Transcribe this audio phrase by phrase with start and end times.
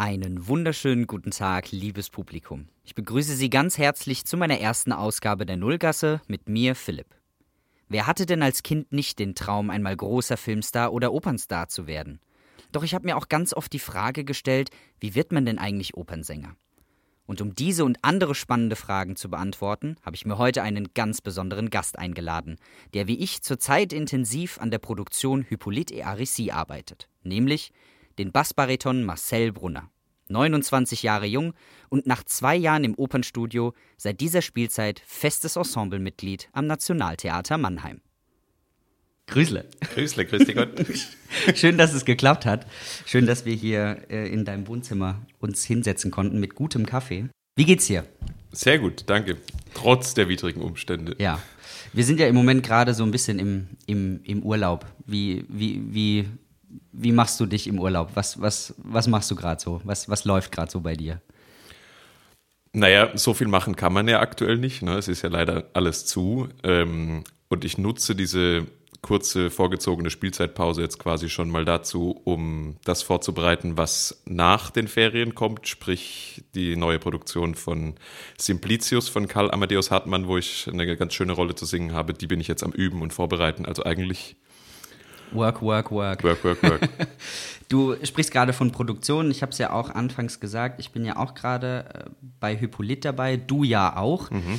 [0.00, 2.68] Einen wunderschönen guten Tag, liebes Publikum.
[2.84, 7.14] Ich begrüße Sie ganz herzlich zu meiner ersten Ausgabe der Nullgasse mit mir, Philipp.
[7.90, 12.18] Wer hatte denn als Kind nicht den Traum, einmal großer Filmstar oder Opernstar zu werden?
[12.72, 15.94] Doch ich habe mir auch ganz oft die Frage gestellt, wie wird man denn eigentlich
[15.94, 16.56] Opernsänger?
[17.26, 21.20] Und um diese und andere spannende Fragen zu beantworten, habe ich mir heute einen ganz
[21.20, 22.56] besonderen Gast eingeladen,
[22.94, 27.70] der wie ich zurzeit intensiv an der Produktion Hippolyte et Aricie arbeitet, nämlich
[28.20, 29.90] den Bassbariton Marcel Brunner.
[30.28, 31.54] 29 Jahre jung
[31.88, 38.02] und nach zwei Jahren im Opernstudio seit dieser Spielzeit festes Ensemblemitglied am Nationaltheater Mannheim.
[39.26, 39.68] Grüßle.
[39.94, 40.70] Grüßle, grüß dich Gott.
[41.54, 42.66] Schön, dass es geklappt hat.
[43.06, 47.28] Schön, dass wir hier äh, in deinem Wohnzimmer uns hinsetzen konnten mit gutem Kaffee.
[47.56, 48.04] Wie geht's dir?
[48.52, 49.36] Sehr gut, danke.
[49.74, 51.14] Trotz der widrigen Umstände.
[51.18, 51.40] Ja.
[51.92, 54.84] Wir sind ja im Moment gerade so ein bisschen im, im, im Urlaub.
[55.06, 56.26] Wie, wie, wie
[56.92, 58.10] wie machst du dich im Urlaub?
[58.14, 59.80] Was, was, was machst du gerade so?
[59.84, 61.20] Was, was läuft gerade so bei dir?
[62.72, 64.82] Naja, so viel machen kann man ja aktuell nicht.
[64.82, 64.96] Ne?
[64.96, 66.48] Es ist ja leider alles zu.
[66.62, 68.66] Ähm, und ich nutze diese
[69.02, 75.34] kurze vorgezogene Spielzeitpause jetzt quasi schon mal dazu, um das vorzubereiten, was nach den Ferien
[75.34, 77.94] kommt, sprich die neue Produktion von
[78.36, 82.12] Simplicius von Karl Amadeus Hartmann, wo ich eine ganz schöne Rolle zu singen habe.
[82.12, 83.64] Die bin ich jetzt am Üben und vorbereiten.
[83.64, 84.36] Also eigentlich
[85.32, 86.24] Work, work, work.
[86.24, 86.88] Work, work, work.
[87.70, 89.30] Du sprichst gerade von Produktion.
[89.30, 90.80] Ich habe es ja auch anfangs gesagt.
[90.80, 93.36] Ich bin ja auch gerade äh, bei Hippolyt dabei.
[93.36, 94.28] Du ja auch.
[94.30, 94.58] Mhm.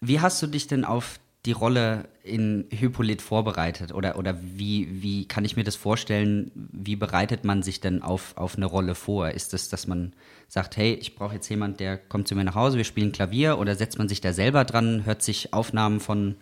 [0.00, 3.92] Wie hast du dich denn auf die Rolle in Hippolyt vorbereitet?
[3.92, 6.50] Oder, oder wie, wie kann ich mir das vorstellen?
[6.54, 9.30] Wie bereitet man sich denn auf, auf eine Rolle vor?
[9.30, 10.14] Ist es, dass man
[10.48, 13.58] sagt, hey, ich brauche jetzt jemand, der kommt zu mir nach Hause, wir spielen Klavier?
[13.58, 16.36] Oder setzt man sich da selber dran, hört sich Aufnahmen von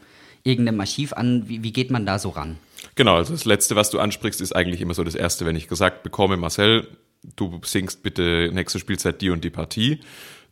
[0.44, 1.48] irgendeinem Archiv an?
[1.48, 2.58] Wie, wie geht man da so ran?
[2.94, 5.68] Genau, also das Letzte, was du ansprichst, ist eigentlich immer so das Erste, wenn ich
[5.68, 6.88] gesagt bekomme, Marcel,
[7.36, 10.00] du singst bitte nächste Spielzeit die und die Partie.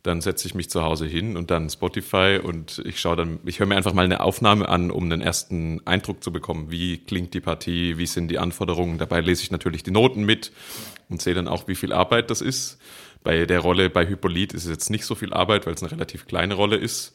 [0.01, 3.59] Dann setze ich mich zu Hause hin und dann Spotify und ich schaue dann, ich
[3.59, 6.71] höre mir einfach mal eine Aufnahme an, um einen ersten Eindruck zu bekommen.
[6.71, 7.97] Wie klingt die Partie?
[7.97, 8.97] Wie sind die Anforderungen?
[8.97, 10.53] Dabei lese ich natürlich die Noten mit
[11.09, 12.79] und sehe dann auch, wie viel Arbeit das ist.
[13.23, 15.91] Bei der Rolle bei Hippolyt ist es jetzt nicht so viel Arbeit, weil es eine
[15.91, 17.13] relativ kleine Rolle ist.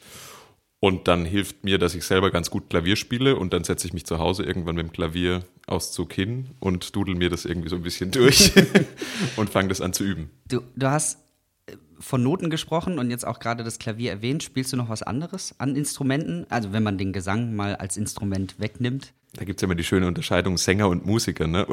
[0.84, 3.94] Und dann hilft mir, dass ich selber ganz gut Klavier spiele und dann setze ich
[3.94, 7.82] mich zu Hause irgendwann mit dem Klavierauszug hin und dudel mir das irgendwie so ein
[7.82, 8.52] bisschen durch
[9.36, 10.28] und fange das an zu üben.
[10.46, 11.20] Du, du hast
[11.64, 14.42] äh, von Noten gesprochen und jetzt auch gerade das Klavier erwähnt.
[14.42, 16.44] Spielst du noch was anderes an Instrumenten?
[16.50, 19.14] Also wenn man den Gesang mal als Instrument wegnimmt?
[19.32, 21.46] Da gibt es ja immer die schöne Unterscheidung Sänger und Musiker.
[21.46, 21.66] Ne?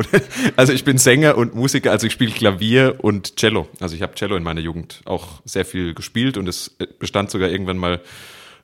[0.56, 3.68] Also ich bin Sänger und Musiker, also ich spiele Klavier und Cello.
[3.82, 7.30] Also ich habe Cello in meiner Jugend auch sehr viel gespielt und es äh, bestand
[7.30, 8.00] sogar irgendwann mal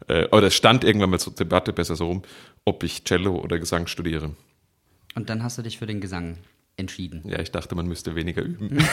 [0.08, 2.24] äh, oder es stand irgendwann mal zur Debatte, besser so rum,
[2.66, 4.32] ob ich Cello oder Gesang studiere.
[5.16, 6.38] Und dann hast du dich für den Gesang
[6.78, 7.24] entschieden.
[7.26, 8.78] Ja, ich dachte, man müsste weniger üben.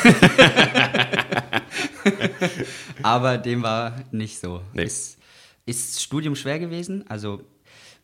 [3.03, 4.63] Aber dem war nicht so.
[4.73, 4.85] Nee.
[4.85, 5.19] Ist,
[5.67, 7.05] ist Studium schwer gewesen?
[7.09, 7.43] Also,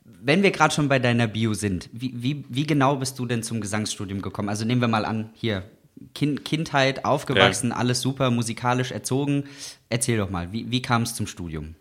[0.05, 3.43] wenn wir gerade schon bei deiner Bio sind, wie, wie, wie genau bist du denn
[3.43, 4.49] zum Gesangsstudium gekommen?
[4.49, 5.65] Also nehmen wir mal an, hier,
[6.15, 7.77] kind, Kindheit, aufgewachsen, ja.
[7.77, 9.45] alles super, musikalisch erzogen.
[9.89, 11.75] Erzähl doch mal, wie, wie kam es zum Studium?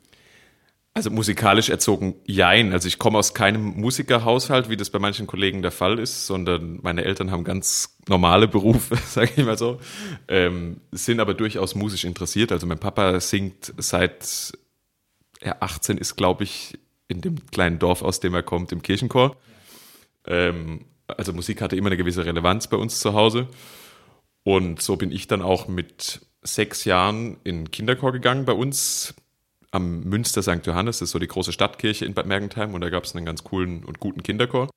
[1.00, 2.74] Also musikalisch erzogen, jein.
[2.74, 6.80] Also ich komme aus keinem Musikerhaushalt, wie das bei manchen Kollegen der Fall ist, sondern
[6.82, 9.80] meine Eltern haben ganz normale Berufe, sage ich mal so,
[10.28, 12.52] ähm, sind aber durchaus musisch interessiert.
[12.52, 14.52] Also mein Papa singt seit
[15.40, 16.78] er 18 ist, glaube ich,
[17.08, 19.38] in dem kleinen Dorf, aus dem er kommt, im Kirchenchor.
[20.28, 23.48] Ähm, also Musik hatte immer eine gewisse Relevanz bei uns zu Hause.
[24.44, 29.16] Und so bin ich dann auch mit sechs Jahren in Kinderchor gegangen bei uns
[29.72, 30.66] am Münster St.
[30.66, 33.26] Johannes, das ist so die große Stadtkirche in Bad Mergentheim und da gab es einen
[33.26, 34.70] ganz coolen und guten Kinderchor,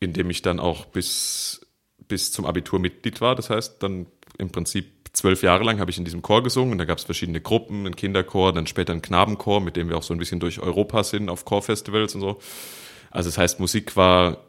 [0.00, 1.66] in dem ich dann auch bis,
[2.08, 3.34] bis zum Abitur Mitglied war.
[3.34, 4.06] Das heißt, dann
[4.38, 7.04] im Prinzip zwölf Jahre lang habe ich in diesem Chor gesungen und da gab es
[7.04, 10.40] verschiedene Gruppen, einen Kinderchor, dann später einen Knabenchor, mit dem wir auch so ein bisschen
[10.40, 12.38] durch Europa sind auf Chorfestivals und so.
[13.10, 14.44] Also das heißt, Musik war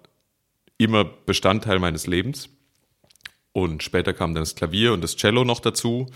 [0.77, 2.49] immer Bestandteil meines Lebens.
[3.51, 6.07] Und später kam dann das Klavier und das Cello noch dazu.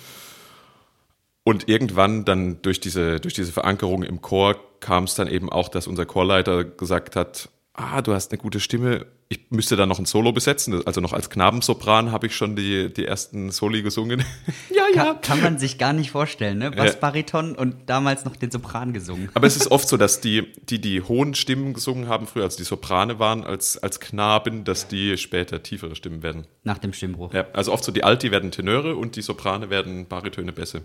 [1.44, 5.70] Und irgendwann dann durch diese, durch diese Verankerung im Chor kam es dann eben auch,
[5.70, 9.98] dass unser Chorleiter gesagt hat, ah, du hast eine gute Stimme, ich müsste da noch
[9.98, 10.86] ein Solo besetzen.
[10.86, 14.26] Also noch als Knabensopran habe ich schon die, die ersten Soli gesungen.
[14.70, 15.04] ja, ja.
[15.14, 16.72] Kann, kann, man sich gar nicht vorstellen, ne?
[16.72, 17.58] Bassbariton ja.
[17.58, 19.30] und damals noch den Sopran gesungen.
[19.34, 22.58] Aber es ist oft so, dass die, die die hohen Stimmen gesungen haben früher, als
[22.58, 26.46] die Soprane waren, als, als Knaben, dass die später tiefere Stimmen werden.
[26.64, 27.34] Nach dem Stimmbruch.
[27.34, 30.82] Ja, also oft so die Alti werden Tenöre und die Soprane werden Baritöne Bässe.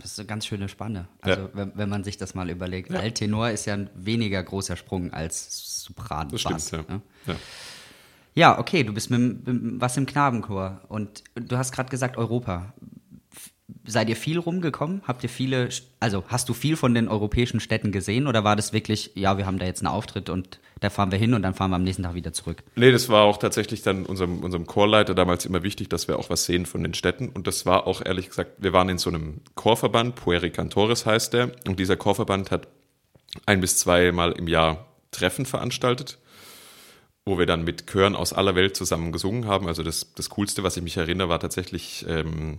[0.00, 1.08] Das ist eine ganz schöne Spanne.
[1.20, 1.48] Also, ja.
[1.52, 2.90] wenn, wenn, man sich das mal überlegt.
[2.90, 3.00] Ja.
[3.00, 6.28] Alttenor ist ja ein weniger großer Sprung als Sopran.
[6.30, 6.94] Das stimmt, ja.
[6.94, 7.02] Ne?
[7.26, 7.36] ja.
[8.34, 12.72] Ja, okay, du bist mit, mit, was im Knabenchor und du hast gerade gesagt Europa.
[13.86, 15.02] Seid ihr viel rumgekommen?
[15.06, 15.68] Habt ihr viele,
[16.00, 19.46] also hast du viel von den europäischen Städten gesehen oder war das wirklich, ja, wir
[19.46, 21.82] haben da jetzt einen Auftritt und da fahren wir hin und dann fahren wir am
[21.82, 22.62] nächsten Tag wieder zurück?
[22.76, 26.30] Nee, das war auch tatsächlich dann unserem, unserem Chorleiter damals immer wichtig, dass wir auch
[26.30, 27.28] was sehen von den Städten.
[27.28, 31.32] Und das war auch ehrlich gesagt, wir waren in so einem Chorverband, Pueri Cantores heißt
[31.32, 31.52] der.
[31.66, 32.68] Und dieser Chorverband hat
[33.46, 36.18] ein bis zweimal im Jahr Treffen veranstaltet
[37.26, 39.68] wo wir dann mit Chören aus aller Welt zusammen gesungen haben.
[39.68, 42.58] Also das, das Coolste, was ich mich erinnere, war tatsächlich ähm,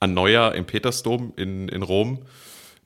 [0.00, 2.20] an Neujahr im Petersdom in, in Rom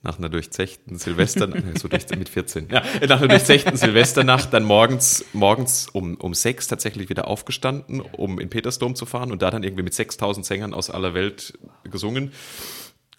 [0.02, 1.48] nach einer durchzechten Silvester,
[1.80, 6.66] so durch, mit 14, ja, nach einer durchzechten Silvesternacht dann morgens, morgens um, um sechs
[6.66, 10.74] tatsächlich wieder aufgestanden, um in Petersdom zu fahren und da dann irgendwie mit 6000 Sängern
[10.74, 12.32] aus aller Welt gesungen.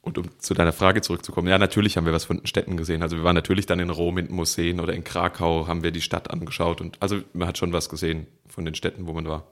[0.02, 3.02] Und um zu deiner Frage zurückzukommen, ja, natürlich haben wir was von den Städten gesehen.
[3.02, 6.02] Also wir waren natürlich dann in Rom in Museen oder in Krakau, haben wir die
[6.02, 9.48] Stadt angeschaut und also man hat schon was gesehen von den Städten, wo man war.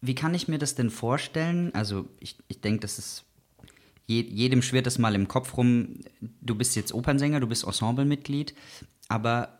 [0.00, 1.74] Wie kann ich mir das denn vorstellen?
[1.74, 3.24] Also ich, ich denke, das ist
[4.10, 6.00] jedem schwirrt das mal im Kopf rum,
[6.40, 8.54] du bist jetzt Opernsänger, du bist Ensemblemitglied,
[9.08, 9.58] aber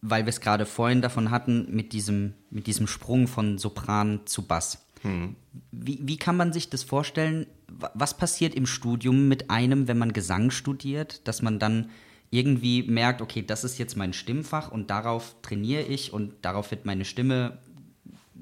[0.00, 4.46] weil wir es gerade vorhin davon hatten, mit diesem, mit diesem Sprung von Sopran zu
[4.46, 4.86] Bass.
[5.02, 5.36] Hm.
[5.70, 7.46] Wie, wie kann man sich das vorstellen?
[7.68, 11.90] Was passiert im Studium mit einem, wenn man Gesang studiert, dass man dann
[12.30, 16.86] irgendwie merkt, okay, das ist jetzt mein Stimmfach und darauf trainiere ich und darauf wird
[16.86, 17.58] meine Stimme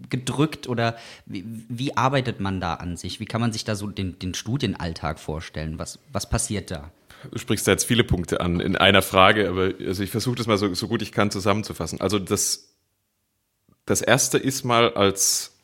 [0.08, 3.20] gedrückt oder wie, wie, arbeitet man da an sich?
[3.20, 5.78] Wie kann man sich da so den, den Studienalltag vorstellen?
[5.78, 6.90] Was, was passiert da?
[7.30, 10.46] Du sprichst da jetzt viele Punkte an in einer Frage, aber also ich versuche das
[10.46, 12.00] mal so, so gut ich kann zusammenzufassen.
[12.00, 12.74] Also das,
[13.84, 15.58] das erste ist mal als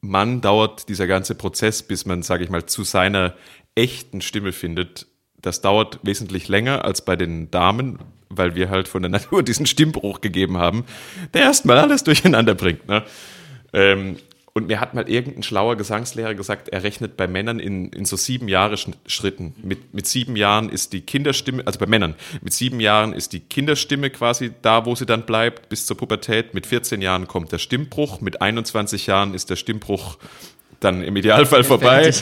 [0.00, 3.34] Mann dauert dieser ganze Prozess, bis man, sage ich mal, zu seiner
[3.74, 5.06] echten Stimme findet.
[5.40, 7.98] Das dauert wesentlich länger als bei den Damen,
[8.28, 10.84] weil wir halt von der Natur diesen Stimmbruch gegeben haben,
[11.34, 12.88] der erstmal alles durcheinander bringt.
[12.88, 13.04] Ne?
[13.72, 14.16] Ähm,
[14.54, 18.16] und mir hat mal irgendein schlauer Gesangslehrer gesagt, er rechnet bei Männern in, in so
[18.16, 18.76] sieben Jahre
[19.06, 19.54] Schritten.
[19.62, 23.40] Mit, mit sieben Jahren ist die Kinderstimme, also bei Männern, mit sieben Jahren ist die
[23.40, 26.52] Kinderstimme quasi da, wo sie dann bleibt, bis zur Pubertät.
[26.52, 28.20] Mit 14 Jahren kommt der Stimmbruch.
[28.20, 30.18] Mit 21 Jahren ist der Stimmbruch
[30.80, 32.12] dann im Idealfall vorbei.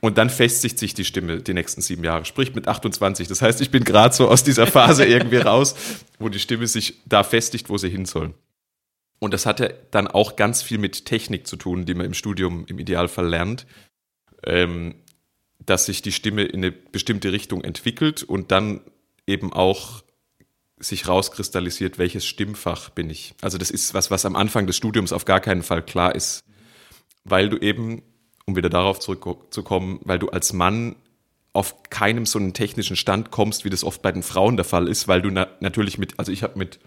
[0.00, 2.24] Und dann festigt sich die Stimme die nächsten sieben Jahre.
[2.24, 3.28] Sprich mit 28.
[3.28, 5.74] Das heißt, ich bin gerade so aus dieser Phase irgendwie raus,
[6.18, 8.34] wo die Stimme sich da festigt, wo sie hin soll.
[9.18, 12.66] Und das hatte dann auch ganz viel mit Technik zu tun, die man im Studium
[12.66, 13.66] im Idealfall lernt,
[14.44, 14.96] ähm,
[15.58, 18.80] dass sich die Stimme in eine bestimmte Richtung entwickelt und dann
[19.26, 20.02] eben auch
[20.78, 23.34] sich rauskristallisiert, welches Stimmfach bin ich.
[23.40, 26.44] Also das ist was, was am Anfang des Studiums auf gar keinen Fall klar ist,
[27.24, 28.02] weil du eben,
[28.44, 30.96] um wieder darauf zurückzukommen, weil du als Mann
[31.54, 34.86] auf keinem so einen technischen Stand kommst, wie das oft bei den Frauen der Fall
[34.86, 36.78] ist, weil du na natürlich mit, also ich habe mit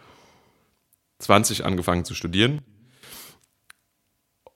[1.19, 2.61] 20 angefangen zu studieren.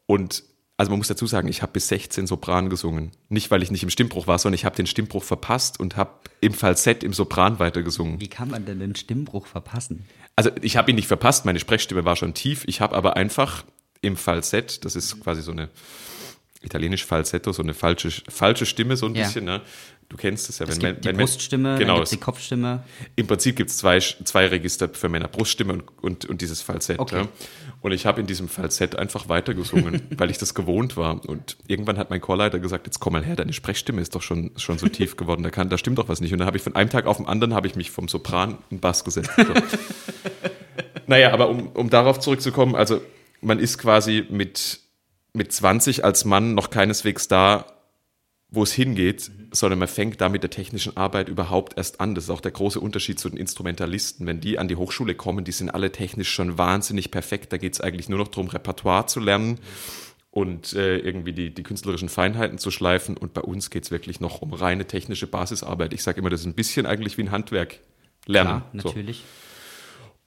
[0.05, 0.43] Und
[0.77, 3.11] also man muss dazu sagen, ich habe bis 16 Sopran gesungen.
[3.29, 6.11] Nicht, weil ich nicht im Stimmbruch war, sondern ich habe den Stimmbruch verpasst und habe
[6.41, 8.19] im Falsett im Sopran weitergesungen.
[8.19, 10.05] Wie kann man denn den Stimmbruch verpassen?
[10.35, 12.63] Also ich habe ihn nicht verpasst, meine Sprechstimme war schon tief.
[12.67, 13.65] Ich habe aber einfach
[14.01, 15.69] im Falsett, das ist quasi so eine
[16.63, 19.25] italienisch Falsetto, so eine falsche, falsche Stimme so ein ja.
[19.25, 19.61] bisschen, ne?
[20.09, 21.01] Du kennst es ja, wenn man.
[21.01, 22.83] Die wenn, Bruststimme, genau, die Kopfstimme.
[23.15, 26.99] Im Prinzip gibt es zwei, zwei Register für Männer, Bruststimme und, und, und dieses Falsett.
[26.99, 27.21] Okay.
[27.21, 27.27] Ja.
[27.81, 31.27] Und ich habe in diesem Falsett einfach weitergesungen, weil ich das gewohnt war.
[31.27, 34.51] Und irgendwann hat mein Chorleiter gesagt, jetzt komm mal her, deine Sprechstimme ist doch schon,
[34.55, 36.31] schon so tief geworden, da, kann, da stimmt doch was nicht.
[36.31, 38.59] Und dann habe ich von einem Tag auf den anderen habe ich mich vom Sopran
[38.69, 39.31] in Bass gesetzt.
[39.35, 39.43] So.
[41.07, 43.01] naja, aber um, um darauf zurückzukommen, also
[43.41, 44.79] man ist quasi mit,
[45.33, 47.65] mit 20 als Mann noch keineswegs da,
[48.49, 49.49] wo es hingeht, mhm.
[49.51, 52.13] sondern man fängt da mit der technischen Arbeit überhaupt erst an.
[52.13, 54.27] Das ist auch der große Unterschied zu den Instrumentalisten.
[54.27, 57.51] Wenn die an die Hochschule kommen, die sind alle technisch schon wahnsinnig perfekt.
[57.51, 59.59] Da geht es eigentlich nur noch darum, Repertoire zu lernen
[60.29, 63.17] und äh, irgendwie die, die künstlerischen Feinheiten zu schleifen.
[63.17, 65.91] Und bei uns geht es wirklich noch um reine technische Basisarbeit.
[65.93, 67.79] Ich sage immer, das ist ein bisschen eigentlich wie ein Handwerk
[68.27, 68.61] lernen.
[68.61, 69.17] Klar, natürlich.
[69.17, 69.23] So.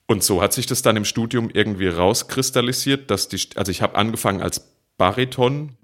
[0.08, 3.96] Und so hat sich das dann im Studium irgendwie rauskristallisiert, dass die, also ich habe
[3.96, 5.76] angefangen als Bariton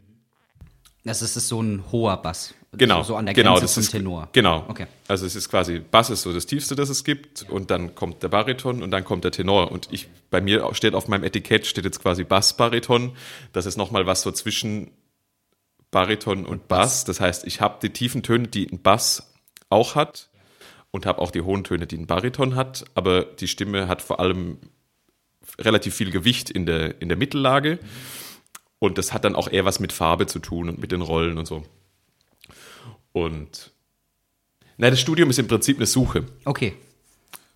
[1.04, 2.54] das ist so ein hoher Bass.
[2.72, 3.02] Genau.
[3.02, 4.28] So an der genau, Grenze das zum ist, Tenor.
[4.32, 4.64] Genau.
[4.68, 4.86] Okay.
[5.08, 7.44] Also es ist quasi, Bass ist so das Tiefste, das es gibt.
[7.50, 9.72] Und dann kommt der Bariton und dann kommt der Tenor.
[9.72, 13.16] Und ich, bei mir steht auf meinem Etikett steht jetzt quasi Bass-Bariton.
[13.52, 14.92] Das ist nochmal was so zwischen
[15.90, 17.04] Bariton und Bass.
[17.04, 19.34] Das heißt, ich habe die tiefen Töne, die ein Bass
[19.68, 20.30] auch hat.
[20.92, 22.84] Und habe auch die hohen Töne, die ein Bariton hat.
[22.94, 24.58] Aber die Stimme hat vor allem
[25.58, 27.80] relativ viel Gewicht in der, in der Mittellage.
[27.82, 28.21] Mhm
[28.82, 31.38] und das hat dann auch eher was mit Farbe zu tun und mit den Rollen
[31.38, 31.62] und so.
[33.12, 33.70] Und
[34.76, 36.24] na, das Studium ist im Prinzip eine Suche.
[36.44, 36.74] Okay.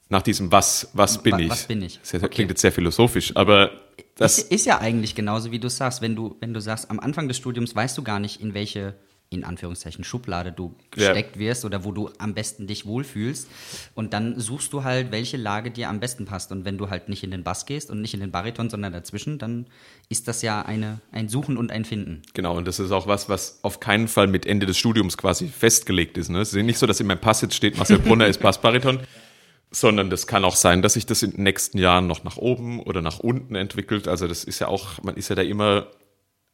[0.08, 1.50] Nach diesem Was, was bin ich?
[1.50, 1.98] Was bin ich?
[1.98, 2.28] Das okay.
[2.28, 3.72] klingt jetzt sehr philosophisch, aber
[4.14, 6.00] das ist, ist ja eigentlich genauso, wie du sagst.
[6.00, 8.94] Wenn du, wenn du sagst, am Anfang des Studiums weißt du gar nicht, in welche
[9.28, 11.40] in Anführungszeichen Schublade du gesteckt Ja.
[11.40, 13.48] wirst oder wo du am besten dich wohlfühlst.
[13.94, 16.52] Und dann suchst du halt, welche Lage dir am besten passt.
[16.52, 18.92] Und wenn du halt nicht in den Bass gehst und nicht in den Bariton, sondern
[18.92, 19.66] dazwischen, dann
[20.08, 22.22] ist das ja eine, ein Suchen und ein Finden.
[22.34, 25.48] Genau, und das ist auch was, was auf keinen Fall mit Ende des Studiums quasi
[25.48, 26.28] festgelegt ist.
[26.28, 26.40] Ne?
[26.40, 29.00] Es ist nicht so, dass in meinem Pass jetzt steht, Marcel Brunner ist Bassbariton,
[29.72, 32.80] sondern das kann auch sein, dass sich das in den nächsten Jahren noch nach oben
[32.80, 34.06] oder nach unten entwickelt.
[34.06, 35.88] Also das ist ja auch, man ist ja da immer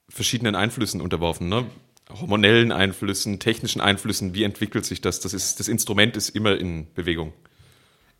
[0.08, 1.66] verschiedenen Einflüssen unterworfen, ne?
[2.10, 4.34] Hormonellen Einflüssen, technischen Einflüssen.
[4.34, 5.20] Wie entwickelt sich das?
[5.20, 7.32] Das, ist, das Instrument ist immer in Bewegung.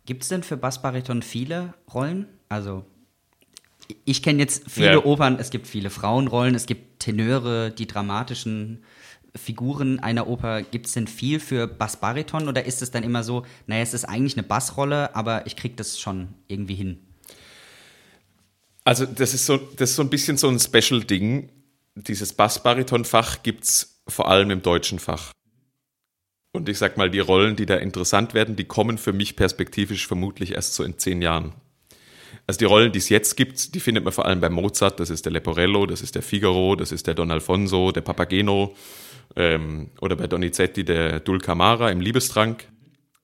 [0.05, 2.27] Gibt es denn für Bassbariton viele Rollen?
[2.49, 2.85] Also,
[4.05, 5.05] ich kenne jetzt viele Ja.
[5.05, 8.83] Opern, es gibt viele Frauenrollen, es gibt Tenöre, die dramatischen
[9.35, 10.61] Figuren einer Oper.
[10.61, 14.05] Gibt es denn viel für Bassbariton oder ist es dann immer so, naja, es ist
[14.05, 16.99] eigentlich eine Bassrolle, aber ich kriege das schon irgendwie hin?
[18.83, 21.49] Also das ist so, das ist so ein bisschen so ein Special-Ding.
[21.95, 25.31] Dieses Bass-Bariton-Fach gibt es vor allem im deutschen Fach.
[26.51, 30.07] Und ich sag mal, die Rollen, die da interessant werden, die kommen für mich perspektivisch
[30.07, 31.53] vermutlich erst so in zehn Jahren.
[32.45, 34.99] Also die Rollen, die es jetzt gibt, die findet man vor allem bei Mozart.
[34.99, 38.75] Das ist der Leporello, das ist der Figaro, das ist der Don Alfonso, der Papageno.
[39.35, 42.67] Ähm, oder bei Donizetti der Dulcamara im Liebestrank.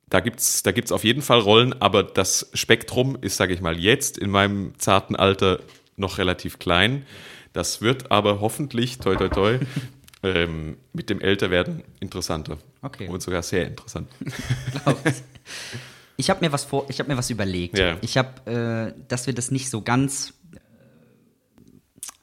[0.10, 3.78] Da gibt's, da gibt's auf jeden Fall Rollen, aber das Spektrum ist, sage ich mal,
[3.78, 5.60] jetzt in meinem zarten Alter
[5.98, 7.06] noch relativ klein.
[7.54, 9.60] Das wird aber hoffentlich, toi toi toi,
[10.24, 12.58] ähm, mit dem Älterwerden interessanter.
[12.82, 13.08] Okay.
[13.08, 14.10] Und sogar sehr interessant.
[16.18, 17.78] Ich habe mir was vor, ich habe mir was überlegt.
[17.78, 17.98] Ja.
[18.02, 20.34] Ich habe, äh, dass wir das nicht so ganz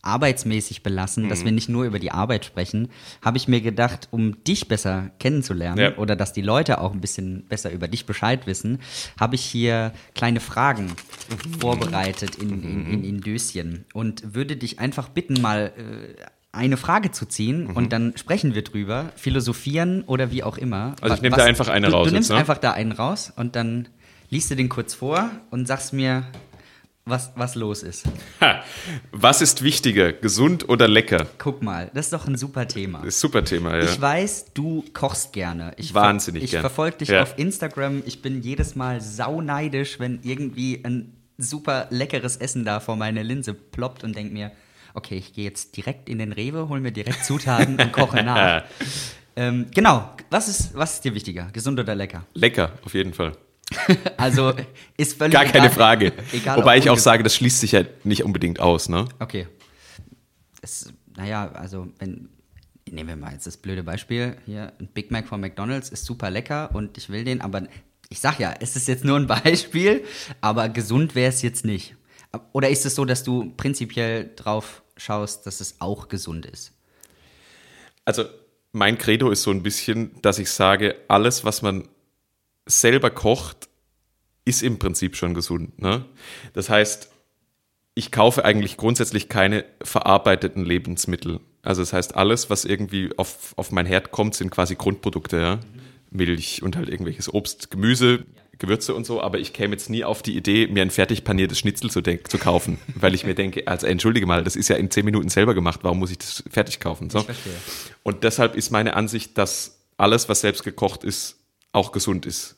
[0.06, 1.28] arbeitsmäßig belassen, Mhm.
[1.28, 2.88] dass wir nicht nur über die Arbeit sprechen,
[3.22, 5.96] habe ich mir gedacht, um dich besser kennenzulernen Ja.
[5.98, 8.78] oder dass die Leute auch ein bisschen besser über dich Bescheid wissen,
[9.20, 11.60] habe ich hier kleine Fragen Mhm.
[11.60, 16.22] vorbereitet in, in, in, in Döschen und würde dich einfach bitten, mal äh,
[16.52, 17.76] eine Frage zu ziehen Mhm.
[17.76, 20.94] und dann sprechen wir drüber, philosophieren oder wie auch immer.
[21.02, 22.36] Also ich nehme da einfach eine du, raus Du jetzt, nimmst ne?
[22.36, 23.88] einfach da einen raus und dann
[24.30, 26.24] liest du den kurz vor und sagst mir,
[27.08, 28.04] was, was los ist.
[28.40, 28.62] Ha.
[29.12, 31.26] Was ist wichtiger, gesund oder lecker?
[31.38, 32.98] Guck mal, das ist doch ein super Thema.
[32.98, 33.84] Das ist ein super Thema, ja.
[33.84, 35.72] Ich weiß, du kochst gerne.
[35.76, 36.62] Ich Wahnsinnig Ich gern.
[36.62, 37.22] verfolge dich Ja.
[37.22, 38.02] auf Instagram.
[38.06, 43.54] Ich bin jedes Mal sauneidisch, wenn irgendwie ein super leckeres Essen da vor meine Linse
[43.54, 44.50] ploppt und denk mir,
[44.94, 48.64] okay, ich gehe jetzt direkt in den Rewe, hol mir direkt Zutaten und koche nach.
[49.36, 52.24] ähm, genau, was ist, was ist dir wichtiger, gesund oder lecker?
[52.34, 53.32] Lecker, auf jeden Fall.
[54.16, 54.52] Also
[54.96, 56.12] ist völlig Gar keine egal- Frage.
[56.32, 59.06] Egal, Wobei ob ich auch sage, das schließt sich ja nicht unbedingt aus, ne?
[59.18, 59.46] Okay.
[60.62, 62.28] Es, naja, also wenn,
[62.90, 66.30] nehmen wir mal jetzt das blöde Beispiel hier, ein Big Mac von McDonald's ist super
[66.30, 67.62] lecker und ich will den, aber
[68.08, 70.04] ich sag ja, es ist jetzt nur ein Beispiel,
[70.40, 71.94] aber gesund wäre es jetzt nicht.
[72.52, 76.72] Oder ist es so, dass du prinzipiell drauf schaust, dass es auch gesund ist?
[78.04, 78.24] Also
[78.72, 81.88] mein Credo ist so ein bisschen, dass ich sage, alles, was man
[82.66, 83.68] selber kocht,
[84.44, 85.80] ist im Prinzip schon gesund.
[85.80, 86.04] Ne?
[86.52, 87.10] Das heißt,
[87.94, 91.40] ich kaufe eigentlich grundsätzlich keine verarbeiteten Lebensmittel.
[91.62, 95.38] Also das heißt, alles, was irgendwie auf, auf mein Herd kommt, sind quasi Grundprodukte.
[95.38, 95.60] Ja?
[96.10, 98.24] Milch und halt irgendwelches Obst, Gemüse,
[98.58, 99.20] Gewürze und so.
[99.20, 102.38] Aber ich käme jetzt nie auf die Idee, mir ein fertig paniertes Schnitzel zu, zu
[102.38, 105.54] kaufen, weil ich mir denke, also entschuldige mal, das ist ja in zehn Minuten selber
[105.54, 105.80] gemacht.
[105.82, 107.10] Warum muss ich das fertig kaufen?
[107.10, 107.24] So.
[108.02, 111.36] Und deshalb ist meine Ansicht, dass alles, was selbst gekocht ist,
[111.72, 112.55] auch gesund ist.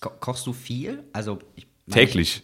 [0.00, 1.04] Ko kochst du viel?
[1.12, 2.42] Also ich Täglich.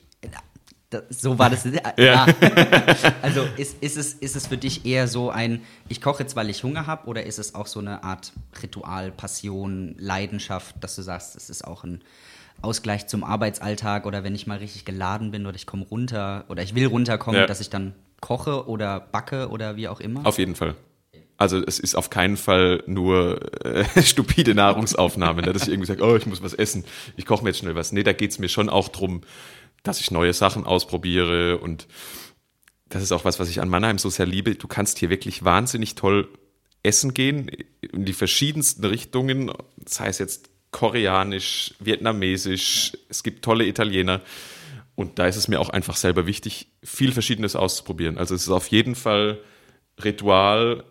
[0.91, 1.67] Da, so war das.
[1.99, 2.27] ja.
[3.23, 6.49] Also ist, ist, es, ist es für dich eher so ein, ich koche jetzt, weil
[6.49, 8.33] ich Hunger habe, oder ist es auch so eine Art
[8.63, 12.03] Ritual, Passion, Leidenschaft, dass du sagst, es ist auch ein
[12.63, 16.63] Ausgleich zum Arbeitsalltag oder wenn ich mal richtig geladen bin oder ich komme runter oder
[16.63, 17.47] ich will runterkommen, Ja.
[17.47, 20.25] dass ich dann koche oder backe oder wie auch immer?
[20.25, 20.75] Auf jeden Fall.
[21.39, 25.53] Also es ist auf keinen Fall nur äh, stupide Nahrungsaufnahme, ne?
[25.53, 26.85] dass ich irgendwie sage, oh, ich muss was essen,
[27.17, 27.93] ich koche mir jetzt schnell was.
[27.93, 29.23] Nee, da geht's mir schon auch drum,
[29.83, 31.87] dass ich neue Sachen ausprobiere und
[32.89, 34.55] das ist auch was, was ich an Mannheim so sehr liebe.
[34.55, 36.29] Du kannst hier wirklich wahnsinnig toll
[36.83, 37.51] essen gehen,
[37.81, 44.21] in die verschiedensten Richtungen, das heißt jetzt koreanisch, vietnamesisch, es gibt tolle Italiener.
[44.95, 48.19] Und da ist es mir auch einfach selber wichtig, viel Verschiedenes auszuprobieren.
[48.19, 49.41] Also es ist auf jeden Fall
[50.03, 50.85] Ritual,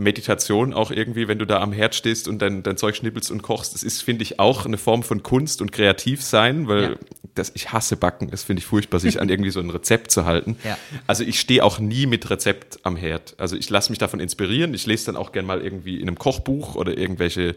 [0.00, 3.42] Meditation auch irgendwie, wenn du da am Herd stehst und dein, dein Zeug schnippelst und
[3.42, 3.74] kochst.
[3.74, 6.96] Das ist, finde ich, auch eine Form von Kunst und kreativ sein, weil Ja.
[7.34, 8.30] das, ich hasse Backen.
[8.30, 10.56] Das finde ich furchtbar, sich an irgendwie so ein Rezept zu halten.
[10.64, 10.76] Ja.
[11.06, 13.34] Also ich stehe auch nie mit Rezept am Herd.
[13.38, 14.74] Also ich lasse mich davon inspirieren.
[14.74, 17.54] Ich lese dann auch gern mal irgendwie in einem Kochbuch oder irgendwelche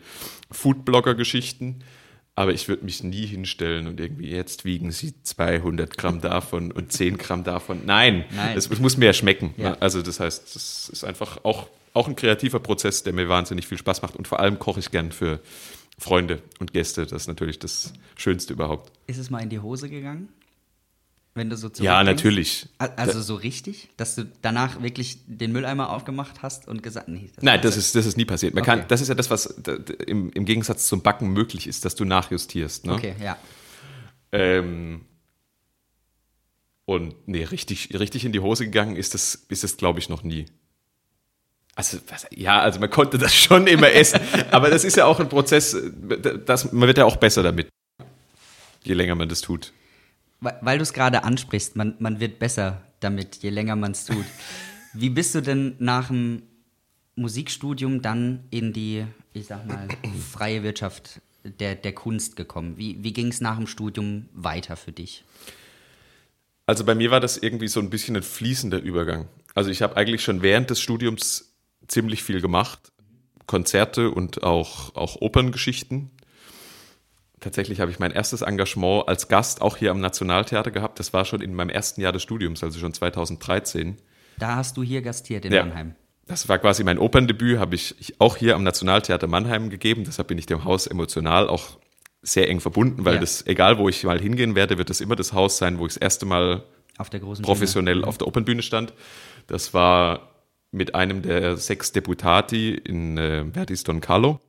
[0.51, 1.83] Foodblogger-Geschichten.
[2.35, 6.91] Aber ich würde mich nie hinstellen und irgendwie, jetzt wiegen sie 200 Gramm davon und
[6.91, 7.81] 10 Gramm davon.
[7.85, 8.57] Nein, Nein.
[8.57, 9.53] Es, muss mir ja schmecken.
[9.57, 9.71] Ja.
[9.71, 9.77] Ne?
[9.81, 13.77] Also das heißt, das ist einfach auch auch ein kreativer Prozess, der mir wahnsinnig viel
[13.77, 15.39] Spaß macht und vor allem koche ich gern für
[15.97, 17.03] Freunde und Gäste.
[17.05, 18.91] Das ist natürlich das Schönste überhaupt.
[19.07, 20.29] Ist es mal in die Hose gegangen?
[21.35, 22.67] Wenn du so Ja, natürlich.
[22.77, 27.31] Also so richtig, dass du danach wirklich den Mülleimer aufgemacht hast und gesagt, nee.
[27.35, 28.53] Das Nein, das ist, das ist nie passiert.
[28.53, 28.79] Man okay.
[28.79, 32.05] kann, das ist ja das, was im, im Gegensatz zum Backen möglich ist, dass du
[32.05, 32.85] nachjustierst.
[32.85, 32.93] Ne?
[32.93, 33.37] Okay, ja.
[34.31, 35.05] Ähm,
[36.85, 40.21] und nee, richtig, richtig in die Hose gegangen ist es, ist es glaube ich, noch
[40.21, 40.45] nie.
[41.75, 44.19] Also, was, ja, also man konnte das schon immer essen,
[44.51, 45.75] aber das ist ja auch ein Prozess,
[46.45, 47.67] das, man wird ja auch besser damit,
[48.83, 49.73] je länger man das tut.
[50.39, 54.05] Weil, weil du es gerade ansprichst, man, man wird besser damit, je länger man es
[54.05, 54.25] tut.
[54.93, 56.43] Wie bist du denn nach dem
[57.15, 59.87] Musikstudium dann in die, ich sag mal,
[60.31, 62.77] freie Wirtschaft der, der Kunst gekommen?
[62.77, 65.23] Wie, wie ging es nach dem Studium weiter für dich?
[66.65, 69.27] Also bei mir war das irgendwie so ein bisschen ein fließender Übergang.
[69.53, 71.52] Also ich habe eigentlich schon während des Studiums
[71.87, 72.91] ziemlich viel gemacht.
[73.45, 76.11] Konzerte und auch, auch Operngeschichten
[77.43, 80.99] tatsächlich habe ich mein erstes Engagement als Gast auch hier am Nationaltheater gehabt.
[80.99, 83.97] Das war schon in meinem ersten Jahr des Studiums, also schon 2013.
[84.39, 85.63] Da hast du hier gastiert in ja.
[85.63, 85.95] Mannheim.
[86.25, 90.05] Das war quasi mein Operndebüt, habe ich auch hier am Nationaltheater Mannheim gegeben.
[90.05, 91.77] Deshalb bin ich dem Haus emotional auch
[92.21, 93.19] sehr eng verbunden, weil ja.
[93.19, 95.95] das, egal wo ich mal hingehen werde, wird das immer das Haus sein, wo ich
[95.95, 96.63] das erste Mal
[96.97, 97.09] auf
[97.41, 98.07] professionell Bühne.
[98.07, 98.93] auf der Opernbühne stand.
[99.47, 100.32] Das war
[100.73, 104.39] mit einem der sechs Deputati in äh, Verdis Don Carlo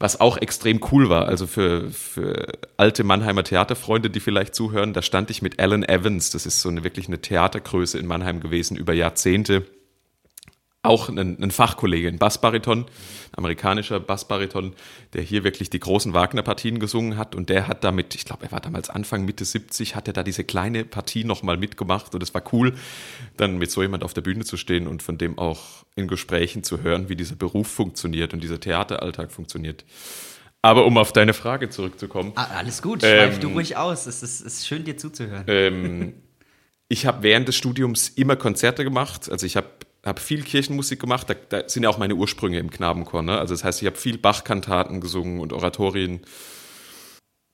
[0.00, 1.26] was auch extrem cool war.
[1.26, 6.30] Also für, für alte Mannheimer Theaterfreunde, die vielleicht zuhören, da stand ich mit Alan Evans,
[6.30, 9.66] das ist so eine wirklich eine Theatergröße in Mannheim gewesen über Jahrzehnte
[10.82, 12.86] auch ein, ein Fachkollege, ein Bassbariton,
[13.32, 14.74] amerikanischer Bassbariton,
[15.12, 18.52] der hier wirklich die großen Wagner-Partien gesungen hat und der hat damit, ich glaube, er
[18.52, 22.32] war damals Anfang, Mitte 70, hat er da diese kleine Partie nochmal mitgemacht und es
[22.32, 22.74] war cool,
[23.36, 26.64] dann mit so jemand auf der Bühne zu stehen und von dem auch in Gesprächen
[26.64, 29.84] zu hören, wie dieser Beruf funktioniert und dieser Theateralltag funktioniert.
[30.62, 32.32] Aber um auf deine Frage zurückzukommen.
[32.36, 34.06] Ah, alles gut, schweif ähm, du ruhig aus.
[34.06, 35.44] Es ist, es ist schön, dir zuzuhören.
[35.46, 36.14] Ähm,
[36.88, 39.30] ich habe während des Studiums immer Konzerte gemacht.
[39.30, 39.68] Also ich habe
[40.04, 43.22] habe viel Kirchenmusik gemacht, da, da, sind ja auch meine Ursprünge im Knabenchor.
[43.22, 43.38] Ne?
[43.38, 46.20] Also das heißt, ich habe viel Bach-Kantaten gesungen und Oratorien.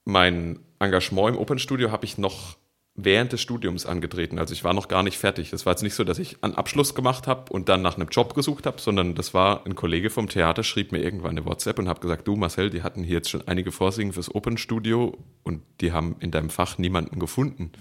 [0.04, 2.56] Mein Engagement im Opernstudio habe ich noch
[2.96, 4.38] während des Studiums angetreten.
[4.38, 5.52] Also ich war noch gar nicht fertig.
[5.52, 8.08] Es war jetzt nicht so, dass ich einen Abschluss gemacht habe und dann nach einem
[8.08, 11.78] Job gesucht habe, sondern das war ein Kollege vom Theater, schrieb mir irgendwann eine WhatsApp
[11.78, 15.62] und habe gesagt, du Marcel, die hatten hier jetzt schon einige Vorsingen fürs Opernstudio und
[15.80, 17.72] die haben in deinem Fach niemanden gefunden.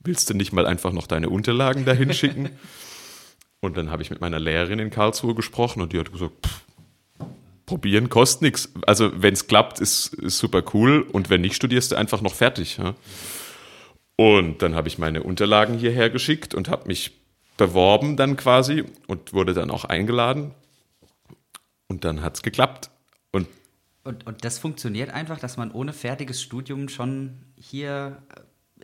[0.00, 2.50] Willst du nicht mal einfach noch deine Unterlagen dahin schicken?
[3.66, 6.64] Und dann habe ich mit meiner Lehrerin in Karlsruhe gesprochen und die hat gesagt, pff,
[7.66, 8.72] probieren kostet nichts.
[8.86, 12.34] Also wenn es klappt, ist, ist super cool und wenn nicht, studierst du einfach noch
[12.34, 12.78] fertig.
[12.78, 12.94] Ja?
[14.14, 17.12] Und dann habe ich meine Unterlagen hierher geschickt und habe mich
[17.56, 20.54] beworben dann quasi und wurde dann auch eingeladen.
[21.88, 22.90] Und dann hat es geklappt.
[23.32, 23.48] Und,
[24.04, 28.22] und, und das funktioniert einfach, dass man ohne fertiges Studium schon hier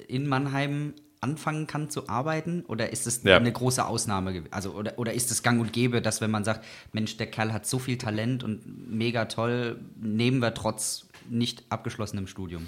[0.09, 2.65] in Mannheim anfangen kann zu arbeiten?
[2.69, 3.37] Oder ist es ja.
[3.37, 4.45] eine große Ausnahme?
[4.51, 7.53] Also, oder, oder ist es gang und gäbe, dass wenn man sagt, Mensch, der Kerl
[7.53, 12.67] hat so viel Talent und mega toll, nehmen wir trotz nicht abgeschlossenem Studium?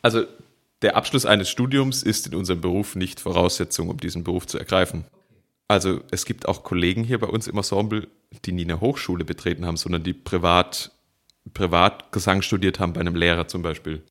[0.00, 0.24] Also
[0.80, 5.04] der Abschluss eines Studiums ist in unserem Beruf nicht Voraussetzung, um diesen Beruf zu ergreifen.
[5.68, 8.08] Also es gibt auch Kollegen hier bei uns im Ensemble,
[8.44, 10.90] die nie eine Hochschule betreten haben, sondern die privat,
[11.54, 14.02] privat Gesang studiert haben bei einem Lehrer zum Beispiel.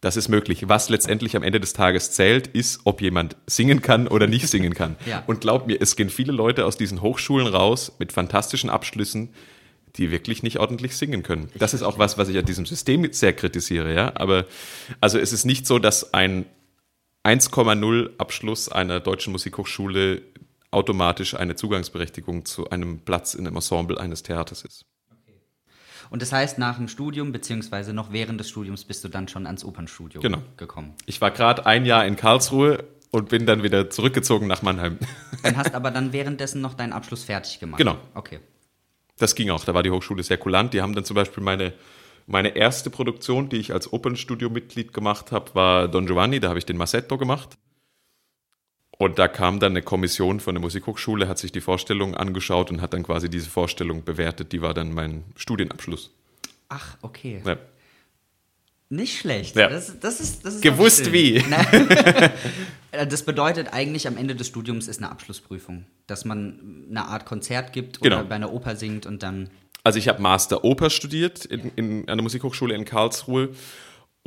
[0.00, 0.68] Das ist möglich.
[0.68, 4.74] Was letztendlich am Ende des Tages zählt, ist, ob jemand singen kann oder nicht singen
[4.74, 4.96] kann.
[5.06, 5.24] ja.
[5.26, 9.34] Und glaub mir, es gehen viele Leute aus diesen Hochschulen raus mit fantastischen Abschlüssen,
[9.96, 11.48] die wirklich nicht ordentlich singen können.
[11.58, 14.12] Das ist auch was, was ich an diesem System sehr kritisiere, ja.
[14.14, 14.46] Aber
[15.00, 16.46] also es ist nicht so, dass ein
[17.24, 20.22] 1,0 Abschluss einer deutschen Musikhochschule
[20.70, 24.84] automatisch eine Zugangsberechtigung zu einem Platz in einem Ensemble eines Theaters ist.
[26.10, 29.46] Und das heißt, nach dem Studium, beziehungsweise noch während des Studiums, bist du dann schon
[29.46, 30.42] ans Opernstudio genau.
[30.56, 30.94] gekommen.
[31.06, 34.98] Ich war gerade ein Jahr in Karlsruhe und bin dann wieder zurückgezogen nach Mannheim.
[35.42, 37.78] Und hast aber dann währenddessen noch deinen Abschluss fertig gemacht.
[37.78, 37.96] Genau.
[38.14, 38.40] Okay.
[39.16, 40.74] Das ging auch, da war die Hochschule sehr kulant.
[40.74, 41.72] Die haben dann zum Beispiel meine,
[42.26, 46.66] meine erste Produktion, die ich als Opernstudio-Mitglied gemacht habe, war Don Giovanni, da habe ich
[46.66, 47.56] den Massetto gemacht.
[49.00, 52.80] Und da kam dann eine Kommission von der Musikhochschule, hat sich die Vorstellung angeschaut und
[52.80, 54.50] hat dann quasi diese Vorstellung bewertet.
[54.50, 56.10] Die war dann mein Studienabschluss.
[56.68, 57.40] Ach, okay.
[57.46, 57.56] Ja.
[58.90, 59.54] Nicht schlecht.
[59.54, 59.68] Ja.
[59.68, 61.44] Das, das, ist, das ist Gewusst wie.
[63.08, 65.84] das bedeutet eigentlich, am Ende des Studiums ist eine Abschlussprüfung.
[66.08, 68.16] Dass man eine Art Konzert gibt genau.
[68.16, 69.50] oder bei einer Oper singt und dann.
[69.84, 73.50] Also ich habe Master Oper studiert in, in einer Musikhochschule in Karlsruhe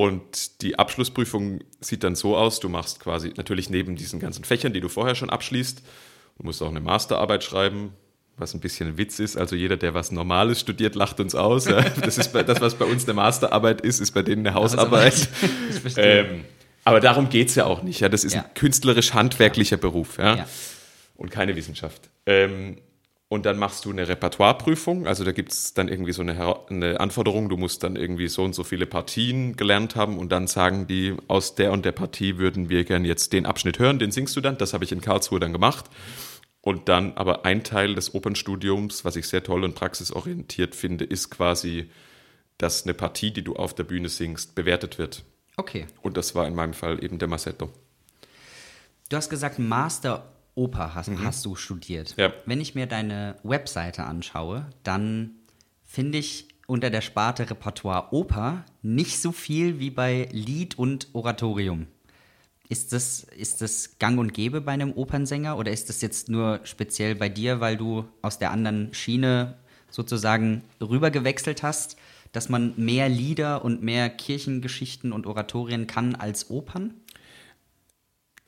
[0.01, 4.73] und die Abschlussprüfung sieht dann so aus, du machst quasi natürlich neben diesen ganzen Fächern,
[4.73, 5.83] die du vorher schon abschließt,
[6.39, 7.93] du musst auch eine Masterarbeit schreiben,
[8.35, 9.37] was ein bisschen ein Witz ist.
[9.37, 11.65] Also jeder, der was Normales studiert, lacht uns aus.
[12.01, 15.29] Das ist bei, das, was bei uns eine Masterarbeit ist, ist bei denen eine Hausarbeit.
[15.97, 16.45] ähm,
[16.83, 17.99] aber darum geht es ja auch nicht.
[17.99, 18.09] Ja.
[18.09, 18.41] Das ist ja.
[18.41, 20.35] ein künstlerisch-handwerklicher Beruf ja.
[20.35, 20.47] ja.
[21.15, 22.09] und keine Wissenschaft.
[22.25, 22.77] Ähm,
[23.32, 25.08] und dann machst du eine Repertoireprüfung.
[25.08, 28.44] Also da gibt es dann irgendwie so eine, eine, Anforderung, du musst dann irgendwie so
[28.44, 32.38] und so viele Partien gelernt haben und dann sagen die, aus der und der Partie
[32.39, 34.58] würden wir gerne jetzt den Abschnitt hören, den singst du dann.
[34.58, 35.86] Das habe ich in Karlsruhe dann gemacht.
[36.60, 41.30] Und dann aber ein Teil des Opernstudiums, was ich sehr toll und praxisorientiert finde, ist
[41.30, 41.89] quasi,
[42.58, 45.24] dass eine Partie, die du auf der Bühne singst, bewertet wird.
[45.56, 45.86] Okay.
[46.02, 47.70] Und das war in meinem Fall eben der Massetto.
[49.08, 51.23] Du hast gesagt, Master Oper hast, mhm.
[51.23, 52.15] hast du studiert.
[52.17, 52.33] Ja.
[52.45, 55.31] Wenn ich mir deine Webseite anschaue, dann
[55.83, 61.87] finde ich unter der Sparte Repertoire Oper nicht so viel wie bei Lied und Oratorium.
[62.69, 66.61] Ist das, ist das gang und gäbe bei einem Opernsänger oder ist das jetzt nur
[66.63, 69.57] speziell bei dir, weil du aus der anderen Schiene
[69.89, 71.97] sozusagen rübergewechselt hast,
[72.31, 76.93] dass man mehr Lieder und mehr Kirchengeschichten und Oratorien kann als Opern?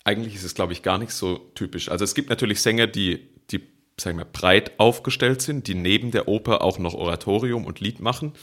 [0.03, 1.89] Eigentlich ist es, glaube ich, gar nicht so typisch.
[1.89, 3.61] Also es gibt natürlich Sänger, die, die
[3.99, 8.33] sagen wir, breit aufgestellt sind, die neben der Oper auch noch Oratorium und Lied machen.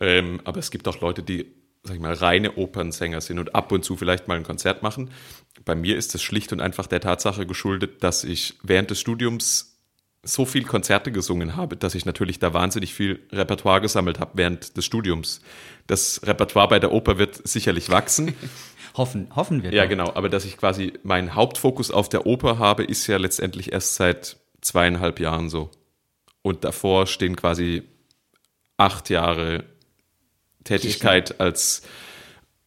[0.00, 1.46] Ähm, aber es gibt auch Leute, die,
[1.84, 5.10] sag ich mal, reine Opernsänger sind und ab und zu vielleicht mal ein Konzert machen.
[5.64, 9.70] Bei mir ist es schlicht und einfach der Tatsache geschuldet, dass ich während des Studiums
[10.22, 14.76] so viel Konzerte gesungen habe, dass ich natürlich da wahnsinnig viel Repertoire gesammelt habe während
[14.76, 15.40] des Studiums.
[15.86, 18.34] Das Repertoire bei der Oper wird sicherlich wachsen.
[18.96, 19.72] Hoffen, hoffen wir.
[19.72, 19.88] Ja, doch.
[19.90, 20.12] genau.
[20.14, 24.36] Aber dass ich quasi meinen Hauptfokus auf der Oper habe, ist ja letztendlich erst seit
[24.60, 25.70] zweieinhalb Jahren so.
[26.42, 27.82] Und davor stehen quasi
[28.76, 29.64] acht Jahre
[30.64, 31.40] Tätigkeit Kirchen.
[31.40, 31.82] als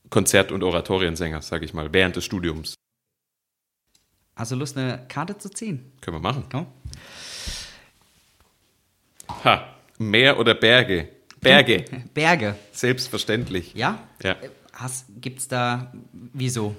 [0.09, 2.75] Konzert- und Oratoriensänger, sage ich mal, während des Studiums.
[4.35, 5.91] Also Lust, eine Karte zu ziehen?
[6.01, 6.45] Können wir machen.
[6.53, 6.65] Oh.
[9.43, 11.09] Ha, Meer oder Berge?
[11.39, 11.85] Berge.
[12.13, 12.55] Berge.
[12.71, 13.73] Selbstverständlich.
[13.73, 13.99] Ja?
[14.23, 14.35] Ja.
[15.21, 16.75] Gibt es da, wieso?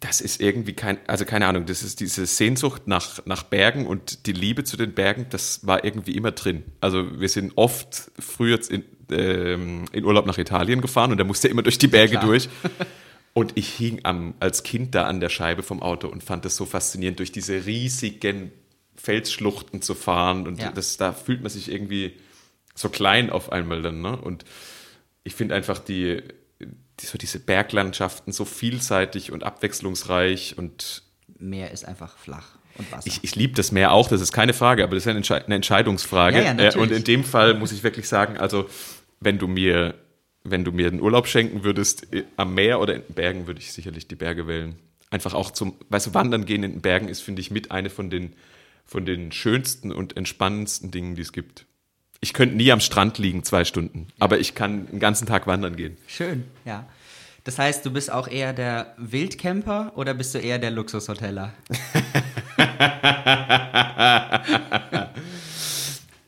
[0.00, 4.26] das ist irgendwie kein, also keine Ahnung, das ist diese Sehnsucht nach, nach Bergen und
[4.26, 6.64] die Liebe zu den Bergen, das war irgendwie immer drin.
[6.80, 11.48] Also wir sind oft früher in, ähm, in Urlaub nach Italien gefahren und da musste
[11.48, 12.48] immer durch die Berge ja, durch.
[13.32, 16.56] Und ich hing am, als Kind da an der Scheibe vom Auto und fand das
[16.56, 18.50] so faszinierend, durch diese riesigen
[18.96, 20.48] Felsschluchten zu fahren.
[20.48, 20.72] Und ja.
[20.72, 22.18] das, da fühlt man sich irgendwie
[22.74, 24.02] so klein auf einmal dann.
[24.02, 24.16] Ne?
[24.16, 24.44] Und
[25.24, 26.22] ich finde einfach die,
[26.60, 31.02] die, so diese Berglandschaften so vielseitig und abwechslungsreich und
[31.38, 32.58] Meer ist einfach flach.
[32.76, 33.06] Und Wasser.
[33.06, 35.44] Ich, ich liebe das Meer auch, das ist keine Frage, aber das ist eine, Entsche
[35.44, 36.42] eine Entscheidungsfrage.
[36.42, 38.68] Ja, ja, äh, und in dem Fall muss ich wirklich sagen, also
[39.20, 39.94] wenn du mir,
[40.44, 43.60] wenn du mir einen Urlaub schenken würdest äh, am Meer oder in den Bergen, würde
[43.60, 44.78] ich sicherlich die Berge wählen.
[45.10, 47.90] Einfach auch zum, weißt du, Wandern gehen in den Bergen ist, finde ich, mit eine
[47.90, 48.34] von den,
[48.84, 51.66] von den schönsten und entspannendsten Dingen, die es gibt.
[52.20, 55.76] Ich könnte nie am Strand liegen, zwei Stunden, aber ich kann den ganzen Tag wandern
[55.76, 55.96] gehen.
[56.06, 56.84] Schön, ja.
[57.44, 61.54] Das heißt, du bist auch eher der Wildcamper oder bist du eher der Luxushoteller?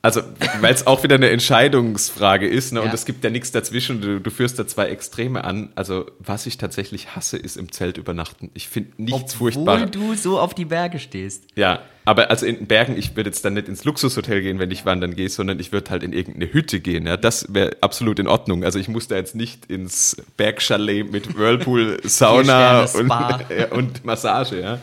[0.05, 0.21] Also,
[0.61, 2.81] weil es auch wieder eine Entscheidungsfrage ist, ne?
[2.81, 2.87] Ja.
[2.87, 5.71] und es gibt ja nichts dazwischen, du, du, führst da zwei Extreme an.
[5.77, 8.51] Also, was ich tatsächlich hasse, ist im Zelt übernachten.
[8.53, 9.85] Ich finde nichts Obwohl furchtbarer.
[9.85, 11.45] Obwohl du so auf die Berge stehst.
[11.55, 14.73] Ja, aber also in den Bergen, ich würde jetzt dann nicht ins Luxushotel gehen, wenn
[14.73, 17.07] ich wandern gehe, sondern ich würde halt in irgendeine Hütte gehen.
[17.07, 18.65] Ja, das wäre absolut in Ordnung.
[18.65, 23.13] Also, ich muss da jetzt nicht ins Bergchalet mit Whirlpool, Sauna und,
[23.71, 24.81] und Massage, ja.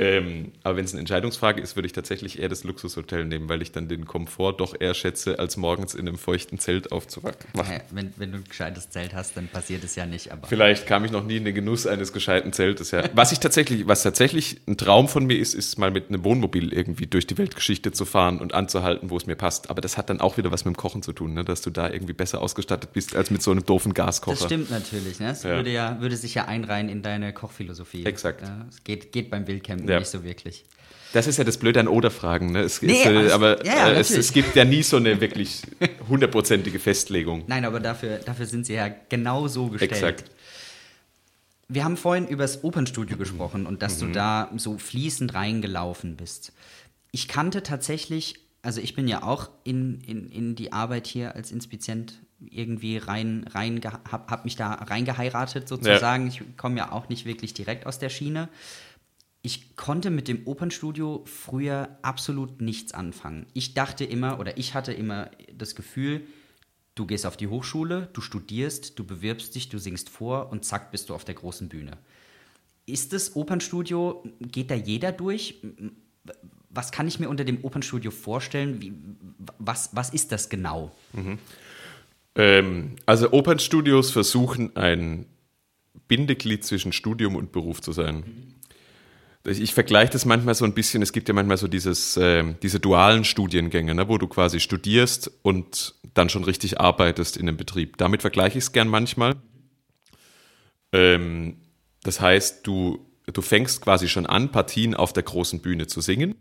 [0.00, 3.62] Ähm, aber wenn es eine Entscheidungsfrage ist, würde ich tatsächlich eher das Luxushotel nehmen, weil
[3.62, 7.36] ich dann den Komfort doch eher schätze, als morgens in einem feuchten Zelt aufzuwachen.
[7.52, 10.30] Naja, wenn, wenn du ein gescheites Zelt hast, dann passiert es ja nicht.
[10.30, 12.92] Aber Vielleicht kam ich noch nie in den Genuss eines gescheiten Zeltes.
[12.92, 13.02] Ja.
[13.14, 16.72] Was ich tatsächlich, was tatsächlich ein Traum von mir ist, ist mal mit einem Wohnmobil
[16.72, 19.68] irgendwie durch die Weltgeschichte zu fahren und anzuhalten, wo es mir passt.
[19.68, 21.42] Aber das hat dann auch wieder was mit dem Kochen zu tun, ne?
[21.42, 24.36] dass du da irgendwie besser ausgestattet bist als mit so einem doofen Gaskocher.
[24.36, 25.18] Das stimmt natürlich.
[25.18, 25.28] Ne?
[25.28, 25.56] Das ja.
[25.56, 28.06] Würde, ja, würde sich ja einreihen in deine Kochphilosophie.
[28.06, 28.44] Exakt.
[28.68, 29.98] Es geht, geht beim Wildcampen ja.
[30.00, 30.64] nicht so wirklich.
[31.12, 32.52] Das ist ja das Blöde an Oder-Fragen.
[32.52, 32.60] Ne?
[32.60, 35.62] Es, nee, es, aber ja, äh, es, es, gibt ja nie so eine wirklich
[36.08, 37.44] hundertprozentige Festlegung.
[37.46, 39.92] Nein, aber dafür, dafür sind sie ja genau so gestellt.
[39.92, 40.30] Exakt.
[41.68, 44.06] Wir haben vorhin über das Opernstudio gesprochen und dass mhm.
[44.06, 46.52] du da so fließend reingelaufen bist.
[47.10, 51.52] Ich kannte tatsächlich, also ich bin ja auch in, in, in die Arbeit hier als
[51.52, 52.18] Inspizient
[52.50, 56.26] irgendwie rein, rein hab, hab mich da reingeheiratet sozusagen.
[56.26, 56.32] Ja.
[56.32, 58.48] Ich komme ja auch nicht wirklich direkt aus der Schiene
[59.42, 63.46] ich konnte mit dem Opernstudio früher absolut nichts anfangen.
[63.54, 66.26] Ich dachte immer oder ich hatte immer das Gefühl,
[66.94, 70.90] du gehst auf die Hochschule, du studierst, du bewirbst dich, du singst vor und zack
[70.90, 71.98] bist du auf der großen Bühne.
[72.86, 75.60] Ist das Opernstudio, geht da jeder durch?
[76.70, 78.80] was kann ich mir unter dem Opernstudio vorstellen?
[78.80, 78.92] Wie,
[79.58, 80.94] was, was ist das genau?
[81.12, 81.38] Mhm.
[82.34, 85.26] Ähm, also Opernstudios versuchen ein
[86.06, 88.16] Bindeglied zwischen Studium und Beruf zu sein.
[88.16, 88.54] Mhm.
[89.44, 92.80] Ich vergleiche das manchmal so ein bisschen, es gibt ja manchmal so dieses, äh, diese
[92.80, 97.96] dualen Studiengänge, ne, wo du quasi studierst und dann schon richtig arbeitest in einem Betrieb.
[97.96, 99.36] Damit vergleiche ich es gern manchmal.
[100.92, 101.58] Ähm,
[102.02, 106.34] das heißt, du, du fängst quasi schon an, Partien auf der großen Bühne zu singen.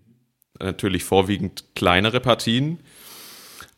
[0.60, 2.80] Natürlich vorwiegend kleinere Partien.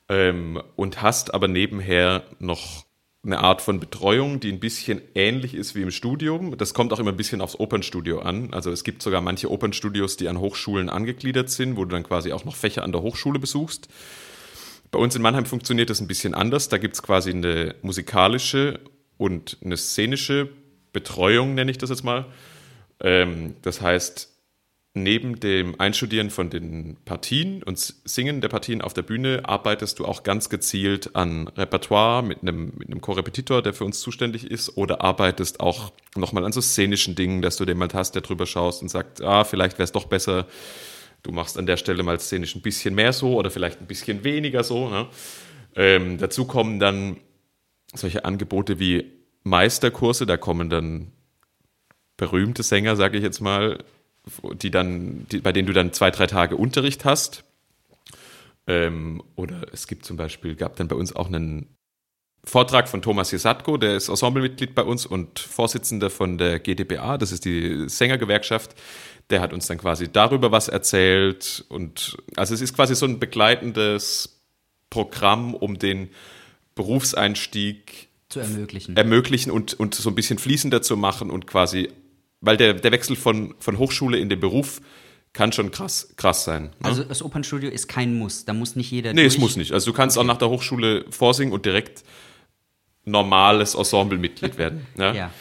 [0.08, 2.86] Ähm, und hast aber nebenher noch
[3.24, 6.58] eine Art von Betreuung, die ein bisschen ähnlich ist wie im Studium.
[6.58, 8.54] Das kommt auch immer ein bisschen aufs Opernstudio an.
[8.54, 12.32] Also es gibt sogar manche Opernstudios, die an Hochschulen angegliedert sind, wo du dann quasi
[12.32, 13.90] auch noch Fächer an der Hochschule besuchst.
[14.92, 16.70] Bei uns in Mannheim funktioniert das ein bisschen anders.
[16.70, 18.80] Da gibt es quasi eine musikalische
[19.18, 20.50] und eine szenische
[20.94, 22.26] Betreuung, nenne ich das jetzt mal.
[23.02, 24.39] Ähm, das heißt,
[24.94, 30.06] neben dem Einstudieren von den Partien und Singen der Partien auf der Bühne arbeitest du
[30.06, 34.78] auch ganz gezielt an Repertoire mit einem, mit einem Korrepetitor, der für uns zuständig ist,
[34.78, 38.82] oder arbeitest auch nochmal an so szenischen Dingen, dass du jemand hast, der drüber schaust
[38.82, 40.48] und sagt, ah, vielleicht wäre es doch besser,
[41.22, 44.24] du machst an der Stelle mal szenisch ein bisschen mehr so oder vielleicht ein bisschen
[44.24, 44.90] weniger so.
[44.90, 45.08] Ne?
[45.76, 47.18] Ähm, dazu kommen dann
[47.94, 49.12] solche Angebote wie
[49.44, 51.12] Meisterkurse, da kommen dann
[52.18, 53.84] berühmte Sänger, sage ich jetzt mal,
[54.54, 57.44] die dann, die, bei denen du dann zwei, drei Tage Unterricht hast.
[58.68, 61.76] Ähm, oder es gibt zum Beispiel, gab dann bei uns auch einen
[62.44, 67.32] Vortrag von Thomas Jesatko, der ist Ensemblemitglied bei uns und Vorsitzender von der GdBA, das
[67.32, 68.76] ist die Sängergewerkschaft.
[69.30, 73.20] Der hat uns dann quasi darüber was erzählt und also es ist quasi so ein
[73.20, 74.42] begleitendes
[74.90, 76.10] Programm, um den
[76.74, 78.96] Berufseinstieg zu ermöglichen.
[78.96, 81.90] Ermöglichen und, und so ein bisschen fließender zu machen und quasi
[82.42, 84.82] weil der, der Wechsel von, von Hochschule in den Beruf
[85.34, 86.64] kann schon krass, krass sein.
[86.64, 86.70] Ne?
[86.82, 89.36] Also das Opernstudio ist kein Muss, da muss nicht jeder Nee, durch.
[89.36, 89.74] es muss nicht.
[89.74, 90.24] Also du kannst okay.
[90.24, 92.04] auch nach der Hochschule vorsingen und direkt
[93.06, 94.86] normales Ensemblemitglied werden.
[94.98, 95.14] Ja.
[95.14, 95.32] ja.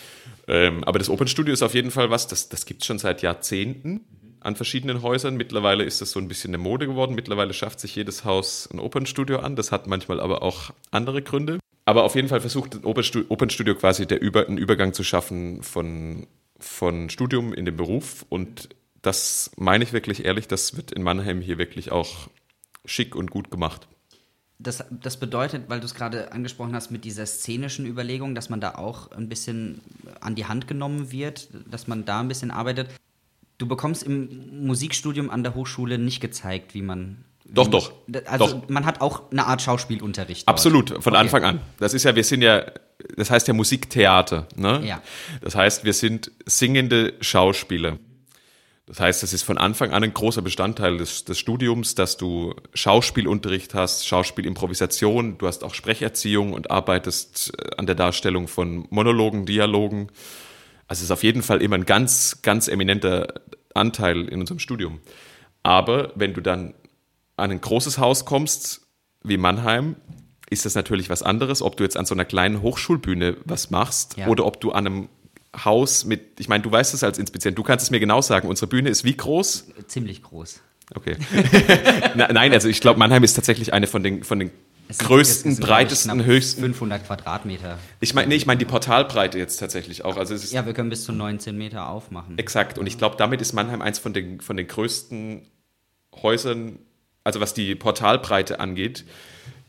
[0.46, 3.20] Ähm, aber das Opernstudio ist auf jeden Fall was, das, das gibt es schon seit
[3.20, 4.00] Jahrzehnten
[4.40, 5.36] an verschiedenen Häusern.
[5.36, 7.14] Mittlerweile ist das so ein bisschen eine Mode geworden.
[7.14, 9.56] Mittlerweile schafft sich jedes Haus ein Opernstudio an.
[9.56, 11.58] Das hat manchmal aber auch andere Gründe.
[11.84, 16.26] Aber auf jeden Fall versucht ein Opernstudio quasi der Über, einen Übergang zu schaffen von
[16.58, 18.68] von Studium in den Beruf und
[19.02, 22.28] das meine ich wirklich ehrlich, das wird in Mannheim hier wirklich auch
[22.84, 23.88] schick und gut gemacht.
[24.58, 28.60] Das, das bedeutet, weil du es gerade angesprochen hast, mit dieser szenischen Überlegung, dass man
[28.60, 29.80] da auch ein bisschen
[30.20, 32.90] an die Hand genommen wird, dass man da ein bisschen arbeitet.
[33.58, 37.92] Du bekommst im Musikstudium an der Hochschule nicht gezeigt, wie man doch, doch.
[38.26, 38.68] Also doch.
[38.68, 40.46] man hat auch eine Art Schauspielunterricht.
[40.46, 40.54] Dort.
[40.54, 41.16] Absolut, von okay.
[41.16, 41.60] Anfang an.
[41.78, 42.66] Das ist ja, wir sind ja,
[43.16, 44.46] das heißt ja Musiktheater.
[44.54, 44.82] Ne?
[44.84, 45.02] Ja.
[45.40, 47.98] Das heißt, wir sind singende Schauspieler.
[48.88, 52.54] Das heißt, es ist von Anfang an ein großer Bestandteil des, des Studiums, dass du
[52.72, 59.44] Schauspielunterricht hast, Schauspielimprovisation, du hast auch Sprecherziehung und arbeitest äh, an der Darstellung von Monologen,
[59.44, 60.08] Dialogen.
[60.86, 63.34] Also es ist auf jeden Fall immer ein ganz, ganz eminenter
[63.74, 65.00] Anteil in unserem Studium.
[65.62, 66.72] Aber wenn du dann
[67.38, 68.82] an ein großes Haus kommst,
[69.22, 69.96] wie Mannheim,
[70.50, 74.16] ist das natürlich was anderes, ob du jetzt an so einer kleinen Hochschulbühne was machst
[74.16, 74.28] ja.
[74.28, 75.08] oder ob du an einem
[75.64, 78.48] Haus mit, ich meine, du weißt es als Inspizient, du kannst es mir genau sagen,
[78.48, 79.68] unsere Bühne ist wie groß?
[79.86, 80.60] Ziemlich groß.
[80.94, 81.16] Okay.
[82.14, 84.50] Nein, also ich glaube, Mannheim ist tatsächlich eine von den, von den
[84.88, 86.62] es größten, sind, breitesten, höchsten.
[86.62, 87.78] 500 Quadratmeter.
[88.00, 90.16] Ich meine, nee, ich meine die Portalbreite jetzt tatsächlich auch.
[90.16, 92.38] Also ja, wir können bis zu 19 Meter aufmachen.
[92.38, 92.78] Exakt.
[92.78, 95.42] Und ich glaube, damit ist Mannheim eins von den, von den größten
[96.22, 96.78] Häusern
[97.28, 99.04] also was die Portalbreite angeht,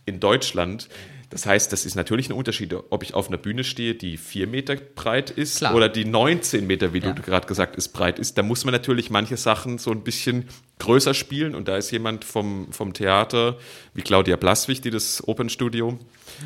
[0.06, 0.88] in Deutschland.
[1.30, 4.48] Das heißt, das ist natürlich ein Unterschied, ob ich auf einer Bühne stehe, die vier
[4.48, 5.76] Meter breit ist Klar.
[5.76, 7.12] oder die 19 Meter, wie ja.
[7.12, 8.38] du gerade gesagt hast, breit ist.
[8.38, 11.54] Da muss man natürlich manche Sachen so ein bisschen größer spielen.
[11.54, 13.58] Und da ist jemand vom, vom Theater,
[13.94, 16.00] wie Claudia Blaswig, die das Opernstudio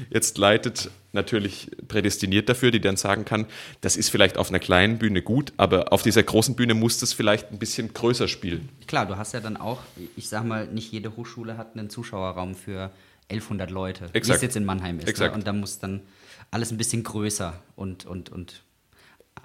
[0.10, 3.46] jetzt leitet, natürlich prädestiniert dafür, die dann sagen kann,
[3.82, 7.13] das ist vielleicht auf einer kleinen Bühne gut, aber auf dieser großen Bühne muss das
[7.13, 8.69] vielleicht ein bisschen größer spielen.
[8.88, 9.80] Klar, du hast ja dann auch,
[10.15, 12.91] ich sag mal, nicht jede Hochschule hat einen Zuschauerraum für
[13.30, 14.28] 1100 Leute, Exakt.
[14.28, 15.20] wie es jetzt in Mannheim ist.
[15.20, 15.32] Ne?
[15.32, 16.02] Und da muss dann
[16.52, 18.64] alles ein bisschen größer und, und, und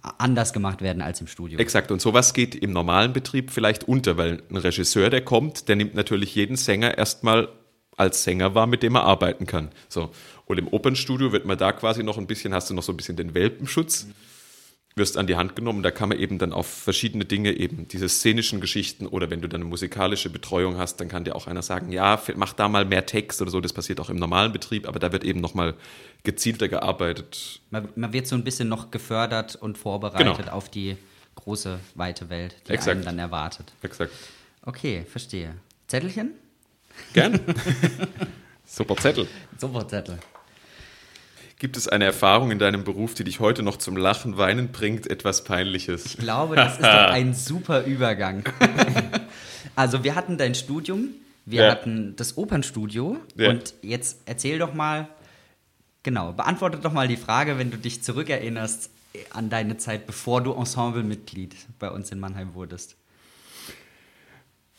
[0.03, 1.59] anders gemacht werden als im Studio.
[1.59, 5.77] Exakt, und sowas geht im normalen Betrieb vielleicht unter, weil ein Regisseur, der kommt, der
[5.77, 7.49] nimmt natürlich jeden Sänger erstmal
[7.97, 9.71] als Sänger wahr, mit dem er arbeiten kann.
[9.89, 10.11] So.
[10.47, 12.97] Und im Opernstudio wird man da quasi noch ein bisschen, hast du noch so ein
[12.97, 14.05] bisschen den Welpenschutz.
[14.05, 14.15] Mhm
[14.99, 15.83] wirst an die Hand genommen.
[15.83, 19.49] Da kann man eben dann auf verschiedene Dinge eben, diese szenischen Geschichten oder wenn du
[19.49, 22.85] dann eine musikalische Betreuung hast, dann kann dir auch einer sagen, ja, mach da mal
[22.85, 23.61] mehr Text oder so.
[23.61, 25.75] Das passiert auch im normalen Betrieb, aber da wird eben nochmal
[26.25, 27.61] gezielter gearbeitet.
[27.71, 30.53] Man, man, wird so ein bisschen noch gefördert und vorbereitet genau.
[30.53, 30.97] auf die
[31.37, 32.97] große, weite Welt, die Exakt.
[32.97, 33.73] einen dann erwartet.
[33.83, 34.13] Exakt.
[34.63, 35.55] Okay, verstehe.
[35.87, 36.33] Zettelchen?
[37.15, 37.41] Gern.
[38.67, 39.27] Super Zettel.
[39.57, 40.19] Super Zettel.
[41.59, 45.11] Gibt es eine Erfahrung in deinem Beruf, die dich heute noch zum Lachen, Weinen bringt,
[45.11, 46.07] etwas Peinliches?
[46.07, 48.45] Ich glaube, das ist doch ein super Übergang.
[49.75, 51.09] also wir hatten dein Studium,
[51.47, 51.71] wir Ja.
[51.73, 53.51] hatten das Opernstudio Ja.
[53.51, 55.09] und jetzt erzähl doch mal,
[56.05, 58.91] genau, beantworte doch mal die Frage, wenn du dich zurückerinnerst
[59.31, 62.95] an deine Zeit, bevor du Ensemblemitglied bei uns in Mannheim wurdest.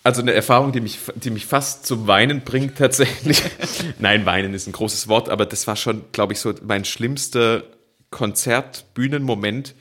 [0.04, 3.42] Also eine Erfahrung, die mich, die mich fast zum Weinen bringt tatsächlich.
[4.00, 7.64] Nein, Weinen ist ein großes Wort, aber das war schon, glaube ich, so mein schlimmster
[8.10, 9.76] Konzertbühnenmoment.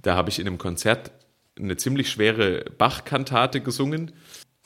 [0.00, 1.10] Da habe ich in einem Konzert
[1.58, 4.12] eine ziemlich schwere Bach-Kantate gesungen,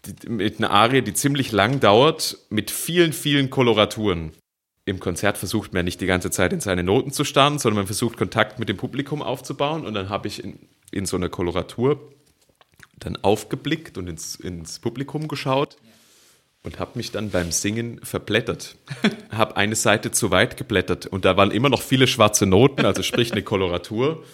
[0.04, 4.32] die, mit einer Arie, die ziemlich lang dauert, mit vielen, vielen Koloraturen.
[4.84, 7.86] Im Konzert versucht man nicht die ganze Zeit in seine Noten zu starren, sondern man
[7.86, 9.86] versucht Kontakt mit dem Publikum aufzubauen.
[9.86, 10.58] Und dann habe ich in,
[10.90, 12.10] in so einer Koloratur
[13.04, 15.76] dann aufgeblickt und ins, ins Publikum geschaut
[16.62, 18.76] und habe mich dann beim Singen verblättert.
[19.30, 23.02] habe eine Seite zu weit geblättert und da waren immer noch viele schwarze Noten, also
[23.02, 24.24] sprich eine Koloratur.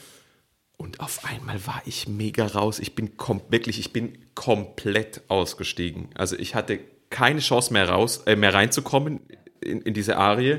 [0.77, 2.81] Und auf einmal war ich mega raus.
[2.81, 3.13] Ich bin
[3.49, 6.09] wirklich, ich bin komplett ausgestiegen.
[6.15, 9.21] Also ich hatte keine Chance mehr raus, äh, mehr reinzukommen
[9.61, 10.59] in, in diese Arie.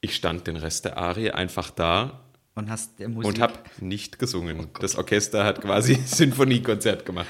[0.00, 2.23] Ich stand den Rest der Arie einfach da
[2.56, 3.28] Und hast der Musik.
[3.32, 4.68] und habe nicht gesungen.
[4.80, 7.26] das Orchester hat quasi Sinfoniekonzert gemacht.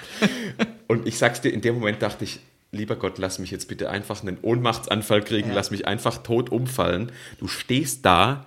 [0.89, 2.41] Und ich sag's dir, in dem Moment dachte ich,
[2.73, 5.55] lieber Gott, lass mich jetzt bitte einfach einen Ohnmachtsanfall kriegen, Ja.
[5.55, 7.11] lass mich einfach tot umfallen.
[7.39, 8.45] Du stehst da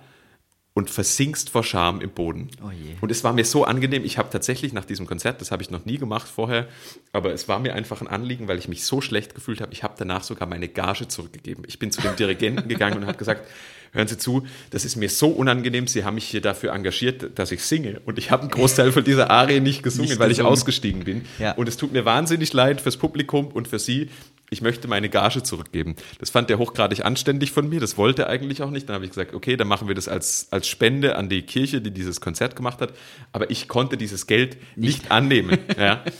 [0.74, 2.48] und versinkst vor Scham im Boden.
[2.62, 2.70] Oh.
[3.00, 5.70] Und es war mir so angenehm, ich habe tatsächlich nach diesem Konzert, das habe ich
[5.70, 6.68] noch nie gemacht vorher,
[7.12, 9.82] aber es war mir einfach ein Anliegen, weil ich mich so schlecht gefühlt habe, ich
[9.82, 11.64] habe danach sogar meine Gage zurückgegeben.
[11.66, 13.48] Ich bin zu dem Dirigenten gegangen und habe gesagt,
[13.92, 17.52] hören Sie zu, das ist mir so unangenehm, Sie haben mich hier dafür engagiert, dass
[17.52, 18.00] ich singe.
[18.04, 21.24] Und ich habe einen Großteil von dieser Arie nicht gesungen, Nicht weil ich ausgestiegen bin.
[21.38, 21.52] Ja.
[21.52, 24.10] Und es tut mir wahnsinnig leid fürs Publikum und für Sie.
[24.50, 25.94] Ich möchte meine Gage zurückgeben.
[26.20, 27.80] Das fand der hochgradig anständig von mir.
[27.80, 28.88] Das wollte er eigentlich auch nicht.
[28.88, 31.82] Dann habe ich gesagt, okay, dann machen wir das als, als Spende an die Kirche,
[31.82, 32.94] die dieses Konzert gemacht hat.
[33.32, 35.58] Aber ich konnte dieses Geld nicht, annehmen.
[35.78, 36.02] Ja.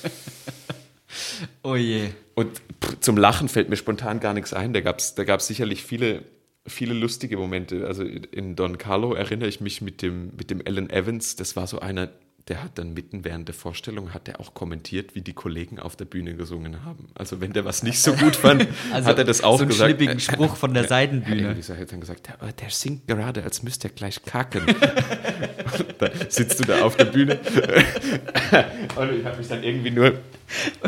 [1.62, 2.10] Oh je.
[2.34, 2.60] Und
[3.00, 4.72] zum Lachen fällt mir spontan gar nichts ein.
[4.72, 6.22] Da gab es da gab's sicherlich viele,
[6.68, 7.86] viele lustige Momente.
[7.86, 11.36] Also in Don Carlo erinnere ich mich mit dem, mit dem Alan Evans.
[11.36, 12.10] Das war so einer,
[12.48, 15.96] der hat dann mitten während der Vorstellung, hat er auch kommentiert, wie die Kollegen auf
[15.96, 17.08] der Bühne gesungen haben.
[17.14, 19.68] Also wenn der was nicht so gut fand, Also hat er das auch so einen
[19.70, 19.90] gesagt.
[19.90, 21.42] schnippigen Spruch von der Ja, Seitenbühne.
[21.54, 24.62] irgendwie hat dann gesagt, ja, aber der singt gerade, als müsste er gleich kacken.
[25.98, 27.38] da sitzt du da auf der Bühne.
[28.96, 30.14] Und ich habe mich dann irgendwie nur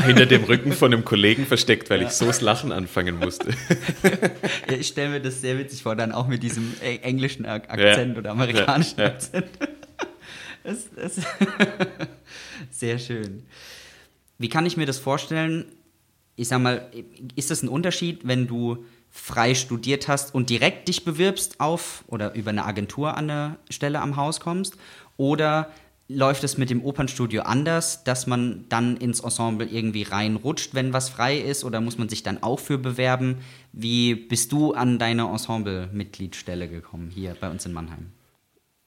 [0.02, 3.50] hinter dem Rücken von einem Kollegen versteckt, weil ich so das Lachen anfangen musste.
[4.68, 7.68] Ja, ich stelle mir das sehr witzig vor, dann auch mit diesem äh, englischen Ak-
[7.70, 9.10] Akzent oder amerikanischen Ja, ja.
[9.12, 9.46] Akzent.
[10.64, 11.20] Das, das
[12.70, 13.44] sehr schön.
[14.38, 15.66] Wie kann ich mir das vorstellen?
[16.36, 16.90] Ich sag mal,
[17.36, 22.34] ist das ein Unterschied, wenn du frei studiert hast und direkt dich bewirbst auf oder
[22.34, 24.76] über eine Agentur an eine Stelle am Haus kommst?
[25.16, 25.70] Oder
[26.08, 31.08] läuft es mit dem Opernstudio anders, dass man dann ins Ensemble irgendwie reinrutscht, wenn was
[31.08, 31.64] frei ist?
[31.64, 33.38] Oder muss man sich dann auch für bewerben?
[33.72, 38.12] Wie bist du an deine Ensemble-Mitgliedstelle gekommen hier bei uns in Mannheim?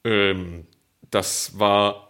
[0.03, 0.65] Ähm,
[1.13, 2.10] das war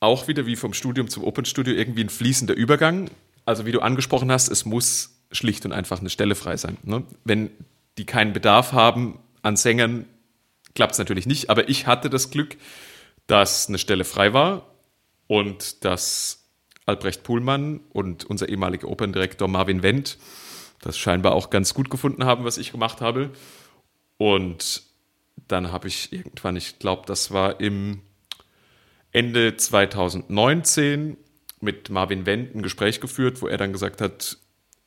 [0.00, 3.10] auch wieder wie vom Studium zum Opernstudio irgendwie ein fließender Übergang.
[3.44, 6.76] Also wie du angesprochen hast, es muss schlicht und einfach eine Stelle frei sein.
[6.82, 7.02] Ne?
[7.24, 7.50] Wenn
[7.98, 10.04] die keinen Bedarf haben an Sängern,
[10.74, 11.48] klappt es natürlich nicht.
[11.50, 12.56] Aber ich hatte das Glück,
[13.26, 14.66] dass eine Stelle frei war
[15.26, 16.44] und dass
[16.84, 20.18] Albrecht Puhlmann und unser ehemaliger Operndirektor Marvin Wendt
[20.80, 23.30] das scheinbar auch ganz gut gefunden haben, was ich gemacht habe.
[24.18, 24.82] Und
[25.48, 28.02] dann habe ich irgendwann, ich glaube, das war im
[29.16, 31.16] Ende 2019
[31.62, 34.36] mit Marvin Wendt ein Gespräch geführt, wo er dann gesagt hat,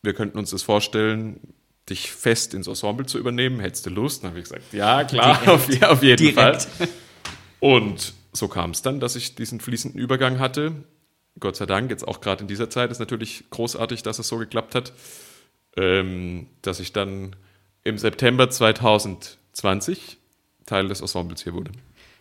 [0.04, 1.56] wir könnten uns das vorstellen,
[1.90, 3.60] dich fest ins Ensemble zu übernehmen.
[3.60, 4.22] Hättest du Lust?
[4.22, 6.62] Dann habe ich gesagt, ja, klar, auf, auf jeden Direkt.
[6.62, 6.88] Fall.
[7.60, 10.74] Und so kam es dann, dass ich diesen fließenden Übergang hatte.
[11.40, 14.38] Gott sei Dank, jetzt auch gerade in dieser Zeit ist natürlich großartig, dass es so
[14.38, 14.94] geklappt hat,
[15.76, 17.36] ähm, dass ich dann
[17.84, 20.18] im September 2020
[20.68, 21.72] Teil des Ensembles hier wurde.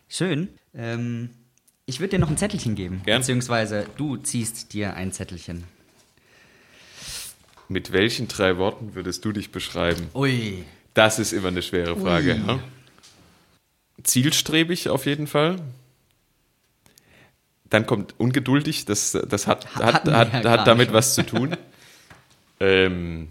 [0.09, 0.49] Schön.
[0.73, 1.29] Ähm,
[1.89, 3.01] ich würde dir noch ein Zettelchen geben.
[3.05, 3.23] Gern.
[3.23, 5.65] Beziehungsweise du ziehst dir ein Zettelchen.
[7.69, 10.09] Mit welchen drei Worten würdest du dich beschreiben?
[10.15, 10.65] Ui.
[10.93, 12.41] Das ist immer eine schwere Frage.
[12.47, 12.61] Ja?
[14.03, 15.61] Zielstrebig auf jeden Fall.
[17.71, 20.95] Dann kommt ungeduldig, das, das hat, Ha- hat, hat, ja hat damit schon.
[20.95, 21.57] was zu tun.
[22.61, 23.29] ähm,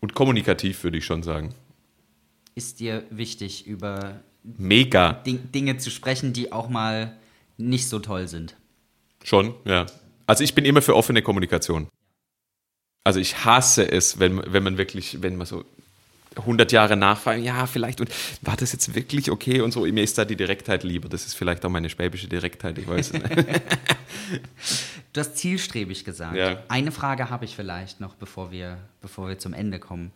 [0.00, 1.52] und kommunikativ würde ich schon sagen.
[2.54, 5.12] Ist dir wichtig, über Mega.
[5.12, 7.16] Ding Dinge zu sprechen, die auch mal
[7.56, 8.54] nicht so toll sind?
[9.24, 9.86] Schon, ja.
[10.26, 11.88] Also ich bin immer für offene Kommunikation.
[13.04, 15.64] Also ich hasse es, wenn, wenn man wirklich, wenn man so
[16.36, 18.10] 100 Jahre nachfragen, ja, vielleicht, und
[18.42, 19.80] war das jetzt wirklich okay und so?
[19.80, 21.08] Mir ist da die Direktheit lieber.
[21.08, 23.24] Das ist vielleicht auch meine schwäbische Direktheit, ich weiß es nicht.
[25.12, 26.36] du hast zielstrebig gesagt.
[26.36, 26.62] Ja.
[26.68, 30.12] Eine Frage habe ich vielleicht noch, bevor wir, bevor wir zum Ende kommen.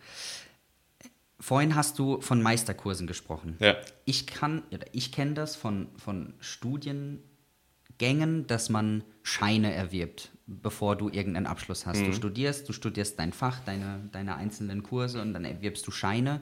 [1.43, 3.57] Vorhin hast du von Meisterkursen gesprochen.
[3.59, 3.75] Ja.
[4.05, 11.09] Ich kann, oder ich kenne das von, von Studiengängen, dass man Scheine erwirbt, bevor du
[11.09, 11.99] irgendeinen Abschluss hast.
[11.99, 12.07] Mhm.
[12.07, 16.41] Du studierst, du studierst dein Fach, deine, deine einzelnen Kurse und dann erwirbst du Scheine.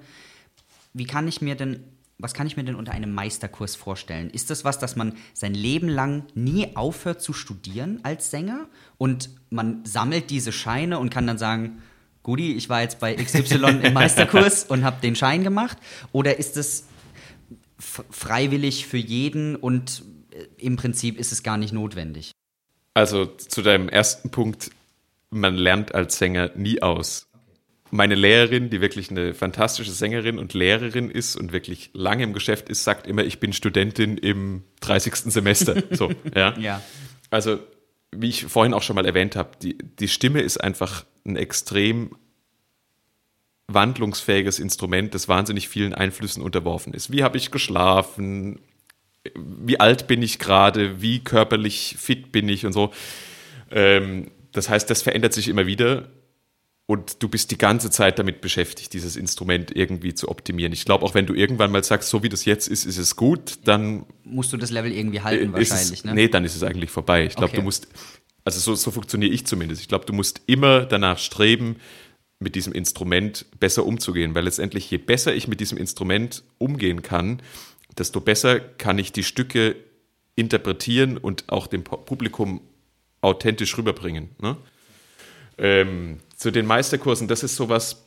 [0.93, 1.83] Wie kann ich mir denn,
[2.19, 4.29] was kann ich mir denn unter einem Meisterkurs vorstellen?
[4.29, 9.31] Ist das was, dass man sein Leben lang nie aufhört zu studieren als Sänger und
[9.49, 11.81] man sammelt diese Scheine und kann dann sagen,
[12.23, 15.79] Gudi, ich war jetzt bei XY im Meisterkurs und habe den Schein gemacht?
[16.12, 16.87] Oder ist es
[17.79, 20.03] freiwillig für jeden und
[20.33, 22.33] äh, im Prinzip ist es gar nicht notwendig?
[22.95, 24.71] Also zu deinem ersten Punkt,
[25.31, 27.27] man lernt als Sänger nie aus.
[27.93, 32.68] Meine Lehrerin, die wirklich eine fantastische Sängerin und Lehrerin ist und wirklich lange im Geschäft
[32.68, 35.33] ist, sagt immer, ich bin Studentin im 30.
[35.33, 35.83] Semester.
[35.91, 36.57] So, ja.
[36.59, 36.83] ja.
[37.31, 37.59] Also
[38.12, 42.16] wie ich vorhin auch schon mal erwähnt habe, die, die Stimme ist einfach ein extrem
[43.68, 47.12] wandlungsfähiges Instrument, das wahnsinnig vielen Einflüssen unterworfen ist.
[47.12, 48.61] Wie habe ich geschlafen?
[49.35, 51.01] Wie alt bin ich gerade?
[51.01, 52.93] Wie körperlich fit bin ich und so?
[53.71, 56.09] Ähm, das heißt, das verändert sich immer wieder
[56.91, 60.73] und du bist die ganze Zeit damit beschäftigt, dieses Instrument irgendwie zu optimieren.
[60.73, 63.14] Ich glaube, auch wenn du irgendwann mal sagst, so wie das jetzt ist, ist es
[63.14, 65.99] gut, dann musst du das Level irgendwie halten wahrscheinlich.
[65.99, 66.14] Es, ne?
[66.14, 67.27] Nee, dann ist es eigentlich vorbei.
[67.27, 67.59] Ich glaube, okay.
[67.59, 67.87] du musst,
[68.45, 69.82] also so, so funktioniere ich zumindest.
[69.82, 71.76] Ich glaube, du musst immer danach streben,
[72.41, 77.43] mit diesem Instrument besser umzugehen, weil letztendlich je besser ich mit diesem Instrument umgehen kann,
[77.99, 79.76] desto besser kann ich die Stücke
[80.36, 82.62] interpretieren und auch dem Publikum
[83.20, 84.30] authentisch rüberbringen.
[84.41, 84.57] Ne?
[85.59, 88.05] Ähm, zu den Meisterkursen, das ist sowas,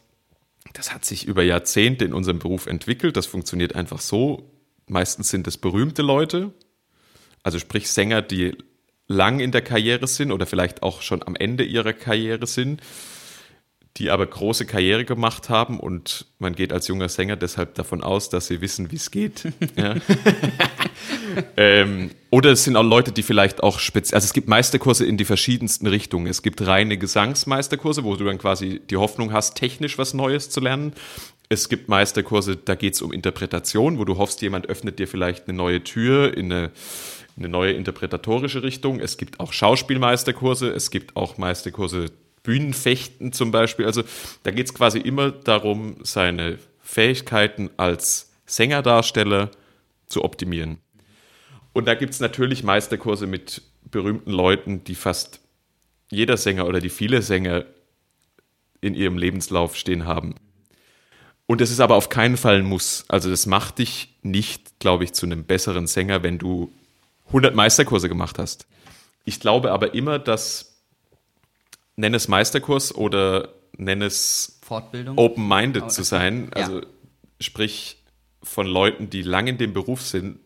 [0.73, 3.15] das hat sich über Jahrzehnte in unserem Beruf entwickelt.
[3.15, 4.49] Das funktioniert einfach so.
[4.87, 6.51] Meistens sind es berühmte Leute,
[7.43, 8.57] also sprich Sänger, die
[9.07, 12.81] lang in der Karriere sind oder vielleicht auch schon am Ende ihrer Karriere sind,
[13.97, 18.29] die aber große Karriere gemacht haben und man geht als junger Sänger deshalb davon aus,
[18.29, 19.43] dass sie wissen, wie es geht.
[19.75, 19.95] Ja.
[21.57, 25.17] ähm, oder es sind auch Leute, die vielleicht auch speziell, also es gibt Meisterkurse in
[25.17, 26.27] die verschiedensten Richtungen.
[26.27, 30.59] Es gibt reine Gesangsmeisterkurse, wo du dann quasi die Hoffnung hast, technisch was Neues zu
[30.59, 30.93] lernen.
[31.49, 35.47] Es gibt Meisterkurse, da geht es um Interpretation, wo du hoffst, jemand öffnet dir vielleicht
[35.47, 36.71] eine neue Tür in eine,
[37.37, 38.99] eine neue interpretatorische Richtung.
[38.99, 42.07] Es gibt auch Schauspielmeisterkurse, es gibt auch Meisterkurse
[42.43, 43.85] Bühnenfechten zum Beispiel.
[43.85, 44.03] Also
[44.43, 49.51] da geht es quasi immer darum, seine Fähigkeiten als Sängerdarsteller
[50.07, 50.77] zu optimieren.
[51.71, 55.39] Und da gibt es natürlich Meisterkurse mit berühmten Leuten, die fast
[56.09, 57.65] jeder Sänger oder die viele Sänger
[58.81, 60.35] in ihrem Lebenslauf stehen haben.
[61.45, 63.05] Und das ist aber auf keinen Fall ein Muss.
[63.07, 66.71] Also das macht dich nicht, glaube ich, zu einem besseren Sänger, wenn du
[67.27, 68.67] 100 Meisterkurse gemacht hast.
[69.25, 70.81] Ich glaube aber immer, dass
[71.95, 75.17] nenn es Meisterkurs oder nenn es Fortbildung.
[75.17, 76.51] Open-minded zu sein.
[76.53, 76.85] Also ja.
[77.39, 78.03] sprich
[78.41, 80.39] von Leuten, die lang in dem Beruf sind.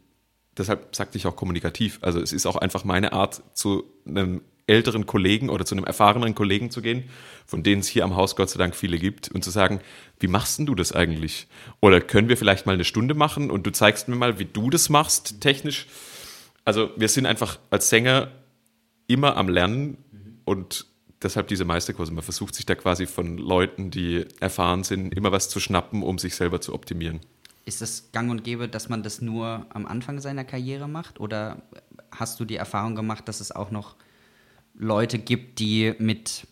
[0.57, 1.99] Deshalb sagte ich auch kommunikativ.
[2.01, 6.35] Also es ist auch einfach meine Art, zu einem älteren Kollegen oder zu einem erfahrenen
[6.35, 7.05] Kollegen zu gehen,
[7.45, 9.79] von denen es hier am Haus Gott sei Dank viele gibt, und zu sagen,
[10.19, 11.47] wie machst denn du das eigentlich?
[11.79, 14.69] Oder können wir vielleicht mal eine Stunde machen und du zeigst mir mal, wie du
[14.69, 15.87] das machst, technisch.
[16.67, 18.29] Also wir sind einfach als Sänger
[19.07, 19.97] immer am Lernen
[20.43, 20.85] und
[21.21, 22.11] deshalb diese Meisterkurse.
[22.11, 26.17] Man versucht sich da quasi von Leuten, die erfahren sind, immer was zu schnappen, um
[26.19, 27.21] sich selber zu optimieren.
[27.63, 31.21] Ist es gang und gäbe, dass man das nur am Anfang seiner Karriere macht?
[31.21, 31.61] Oder
[32.11, 33.95] hast du die Erfahrung gemacht, dass es auch noch
[34.73, 36.47] Leute gibt, die mit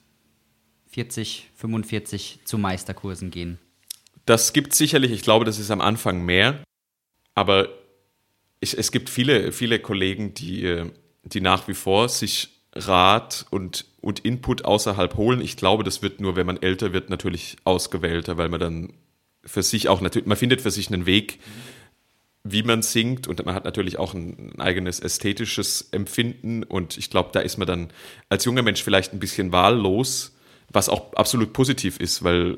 [0.92, 3.60] 40, 45 zu Meisterkursen gehen?
[4.26, 5.12] Das gibt es sicherlich.
[5.12, 6.64] Ich glaube, das ist am Anfang mehr.
[7.34, 7.68] Aber
[8.60, 10.92] ich, es gibt viele, viele Kollegen, die, äh,
[11.24, 15.42] die nach wie vor sich Rat und, und Input außerhalb holen.
[15.42, 18.94] Ich glaube, das wird nur, wenn man älter wird, natürlich ausgewählter, weil man dann
[19.46, 21.40] für sich auch natürlich, man findet für sich einen Weg,
[22.44, 27.30] wie man singt und man hat natürlich auch ein eigenes ästhetisches Empfinden und ich glaube,
[27.34, 27.90] da ist man dann
[28.30, 30.36] als junger Mensch vielleicht ein bisschen wahllos,
[30.72, 32.58] was auch absolut positiv ist, weil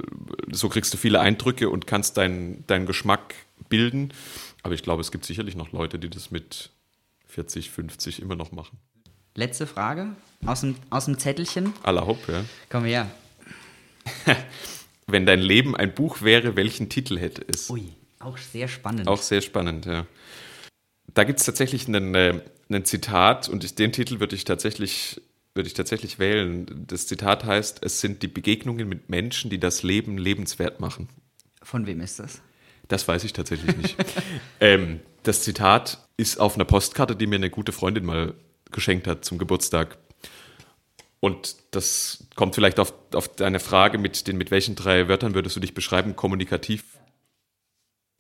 [0.52, 3.36] so kriegst du viele Eindrücke und kannst deinen dein Geschmack
[3.70, 4.12] bilden.
[4.68, 6.72] Aber ich glaube, es gibt sicherlich noch Leute, die das mit
[7.28, 8.78] 40, 50 immer noch machen.
[9.34, 10.14] Letzte Frage
[10.46, 11.72] aus dem, aus dem Zettelchen.
[11.84, 12.44] Aller Hopp, ja.
[12.68, 13.10] Komm her.
[15.08, 17.70] Wenn dein Leben ein Buch wäre, welchen Titel hätte es?
[17.70, 19.08] Ui, auch sehr spannend.
[19.08, 20.06] Auch sehr spannend, ja.
[21.14, 25.22] Da gibt es tatsächlich einen, äh, einen Zitat und den Titel würde ich tatsächlich
[25.56, 26.66] würde ich tatsächlich wählen.
[26.88, 31.08] Das Zitat heißt, es sind die Begegnungen mit Menschen, die das Leben lebenswert machen.
[31.64, 32.42] Von wem ist das?
[32.88, 33.96] Das weiß ich tatsächlich nicht.
[34.60, 38.34] ähm, das Zitat ist auf einer Postkarte, die mir eine gute Freundin mal
[38.72, 39.98] geschenkt hat zum Geburtstag.
[41.20, 45.56] Und das kommt vielleicht auf, auf deine Frage mit den, mit welchen drei Wörtern würdest
[45.56, 46.84] du dich beschreiben, kommunikativ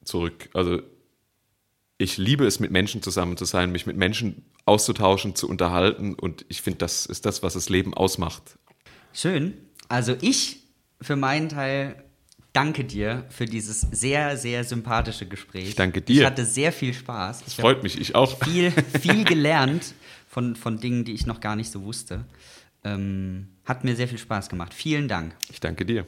[0.03, 0.49] zurück.
[0.53, 0.81] Also
[1.97, 6.13] ich liebe es, mit Menschen zusammen zu sein, mich mit Menschen auszutauschen, zu unterhalten.
[6.13, 8.57] Und ich finde, das ist das, was das Leben ausmacht.
[9.13, 9.53] Schön.
[9.89, 10.63] Also ich
[11.01, 12.03] für meinen Teil
[12.57, 15.69] danke dir für dieses sehr, sehr sympathische Gespräch.
[15.69, 16.21] Ich danke dir.
[16.21, 17.43] Ich hatte sehr viel Spaß.
[17.43, 18.43] Das freut mich, ich auch.
[18.43, 19.93] Viel, viel gelernt
[20.27, 22.25] von, von Dingen, die ich noch gar nicht so wusste.
[22.83, 24.73] Ähm, hat mir sehr viel Spaß gemacht.
[24.73, 25.35] Vielen Dank.
[25.51, 26.07] Ich danke dir.